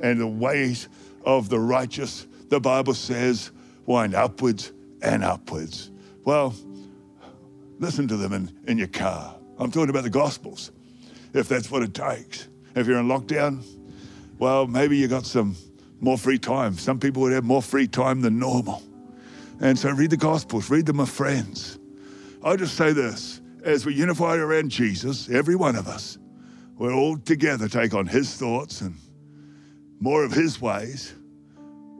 And 0.00 0.20
the 0.20 0.26
ways 0.26 0.88
of 1.24 1.48
the 1.48 1.58
righteous, 1.58 2.26
the 2.48 2.60
Bible 2.60 2.94
says, 2.94 3.50
wind 3.86 4.14
upwards 4.14 4.72
and 5.02 5.24
upwards. 5.24 5.90
Well, 6.24 6.54
listen 7.78 8.08
to 8.08 8.16
them 8.16 8.32
in, 8.32 8.56
in 8.66 8.78
your 8.78 8.88
car. 8.88 9.34
I'm 9.58 9.70
talking 9.70 9.90
about 9.90 10.04
the 10.04 10.10
Gospels, 10.10 10.70
if 11.32 11.48
that's 11.48 11.70
what 11.70 11.82
it 11.82 11.94
takes. 11.94 12.48
If 12.74 12.86
you're 12.86 12.98
in 12.98 13.08
lockdown, 13.08 13.64
well, 14.38 14.66
maybe 14.66 14.96
you 14.96 15.08
got 15.08 15.26
some 15.26 15.56
more 16.00 16.18
free 16.18 16.38
time. 16.38 16.74
Some 16.74 16.98
people 16.98 17.22
would 17.22 17.32
have 17.32 17.44
more 17.44 17.62
free 17.62 17.88
time 17.88 18.20
than 18.20 18.38
normal. 18.38 18.82
And 19.60 19.78
so 19.78 19.90
read 19.90 20.10
the 20.10 20.16
Gospels, 20.16 20.70
read 20.70 20.86
them 20.86 20.98
with 20.98 21.08
friends. 21.08 21.78
I'll 22.42 22.56
just 22.56 22.76
say 22.76 22.92
this 22.92 23.40
as 23.64 23.84
we 23.84 23.94
unify 23.94 24.36
around 24.36 24.70
Jesus, 24.70 25.28
every 25.28 25.56
one 25.56 25.76
of 25.76 25.88
us, 25.88 26.18
we'll 26.76 26.94
all 26.94 27.18
together 27.18 27.68
take 27.68 27.94
on 27.94 28.06
his 28.06 28.34
thoughts 28.34 28.80
and 28.80 28.94
more 30.00 30.24
of 30.24 30.32
his 30.32 30.60
ways. 30.60 31.14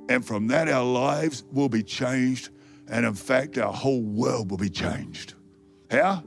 And 0.09 0.25
from 0.25 0.47
that, 0.49 0.69
our 0.69 0.85
lives 0.85 1.45
will 1.53 1.69
be 1.69 1.83
changed. 1.83 2.51
And 2.89 3.05
in 3.05 3.15
fact, 3.15 3.59
our 3.59 3.73
whole 3.73 4.03
world 4.03 4.51
will 4.51 4.59
be 4.59 4.71
changed. 4.71 5.35
How? 5.91 6.23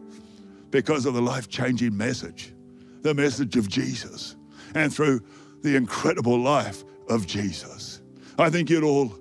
Because 0.69 1.05
of 1.05 1.13
the 1.13 1.21
life 1.21 1.47
changing 1.47 1.95
message, 1.95 2.53
the 3.01 3.13
message 3.13 3.55
of 3.57 3.67
Jesus, 3.67 4.35
and 4.75 4.93
through 4.93 5.21
the 5.63 5.75
incredible 5.75 6.39
life 6.39 6.83
of 7.11 7.27
Jesus. 7.27 8.01
I 8.39 8.49
think 8.49 8.69
you'd 8.69 8.83
all 8.83 9.13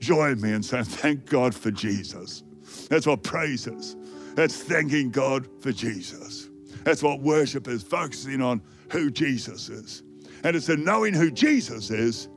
join 0.00 0.40
me 0.40 0.52
in 0.52 0.62
saying, 0.62 0.84
Thank 0.84 1.26
God 1.26 1.54
for 1.54 1.70
Jesus. 1.70 2.42
That's 2.90 3.06
what 3.06 3.22
praise 3.22 3.66
is. 3.66 3.96
That's 4.34 4.56
thanking 4.62 5.10
God 5.10 5.48
for 5.60 5.72
Jesus. 5.72 6.48
That's 6.84 7.02
what 7.02 7.20
worship 7.20 7.68
is, 7.68 7.82
focusing 7.82 8.40
on 8.40 8.62
who 8.90 9.10
Jesus 9.10 9.68
is. 9.68 10.02
And 10.44 10.56
it's 10.56 10.68
in 10.68 10.84
knowing 10.84 11.14
who 11.14 11.30
Jesus 11.30 11.90
is 11.90 12.28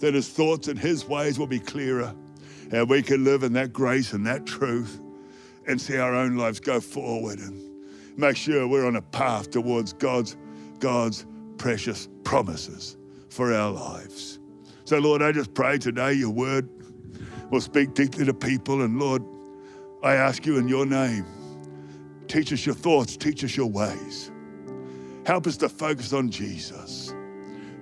that 0.00 0.14
his 0.14 0.28
thoughts 0.28 0.68
and 0.68 0.78
his 0.78 1.06
ways 1.06 1.38
will 1.38 1.46
be 1.46 1.58
clearer. 1.58 2.14
And 2.70 2.88
we 2.88 3.02
can 3.02 3.24
live 3.24 3.42
in 3.42 3.52
that 3.54 3.72
grace 3.72 4.12
and 4.12 4.26
that 4.26 4.46
truth 4.46 5.00
and 5.66 5.80
see 5.80 5.98
our 5.98 6.14
own 6.14 6.36
lives 6.36 6.60
go 6.60 6.80
forward 6.80 7.38
and 7.38 7.60
make 8.16 8.36
sure 8.36 8.66
we're 8.66 8.86
on 8.86 8.96
a 8.96 9.02
path 9.02 9.50
towards 9.50 9.92
God's, 9.92 10.36
God's 10.78 11.26
precious 11.56 12.08
promises 12.24 12.96
for 13.30 13.52
our 13.52 13.70
lives. 13.70 14.37
So, 14.88 14.96
Lord, 14.96 15.20
I 15.20 15.32
just 15.32 15.52
pray 15.52 15.76
today 15.76 16.14
your 16.14 16.30
word 16.30 16.66
will 17.50 17.60
speak 17.60 17.92
deeply 17.92 18.24
to 18.24 18.32
people. 18.32 18.80
And 18.80 18.98
Lord, 18.98 19.22
I 20.02 20.14
ask 20.14 20.46
you 20.46 20.56
in 20.56 20.66
your 20.66 20.86
name, 20.86 21.26
teach 22.26 22.54
us 22.54 22.64
your 22.64 22.74
thoughts, 22.74 23.14
teach 23.14 23.44
us 23.44 23.54
your 23.54 23.66
ways. 23.66 24.30
Help 25.26 25.46
us 25.46 25.58
to 25.58 25.68
focus 25.68 26.14
on 26.14 26.30
Jesus. 26.30 27.14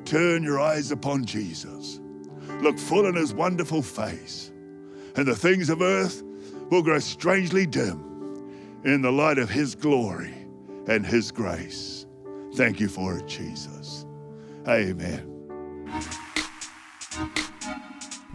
Turn 0.05 0.42
your 0.42 0.59
eyes 0.59 0.90
upon 0.90 1.25
Jesus. 1.25 2.01
Look 2.61 2.77
full 2.77 3.07
in 3.07 3.14
his 3.14 3.33
wonderful 3.33 3.83
face. 3.83 4.51
And 5.14 5.27
the 5.27 5.37
things 5.37 5.71
of 5.71 5.83
earth 5.83 6.25
will 6.71 6.83
grow 6.83 6.99
strangely 6.99 7.66
dim 7.66 8.81
in 8.85 9.01
the 9.01 9.12
light 9.12 9.38
of 9.38 9.49
his 9.49 9.77
glory 9.77 10.35
and 10.88 11.07
his 11.07 11.31
grace. 11.31 12.05
Thank 12.55 12.81
you 12.81 12.88
for 12.88 13.16
it, 13.16 13.29
Jesus. 13.29 14.07
Amen. 14.66 15.37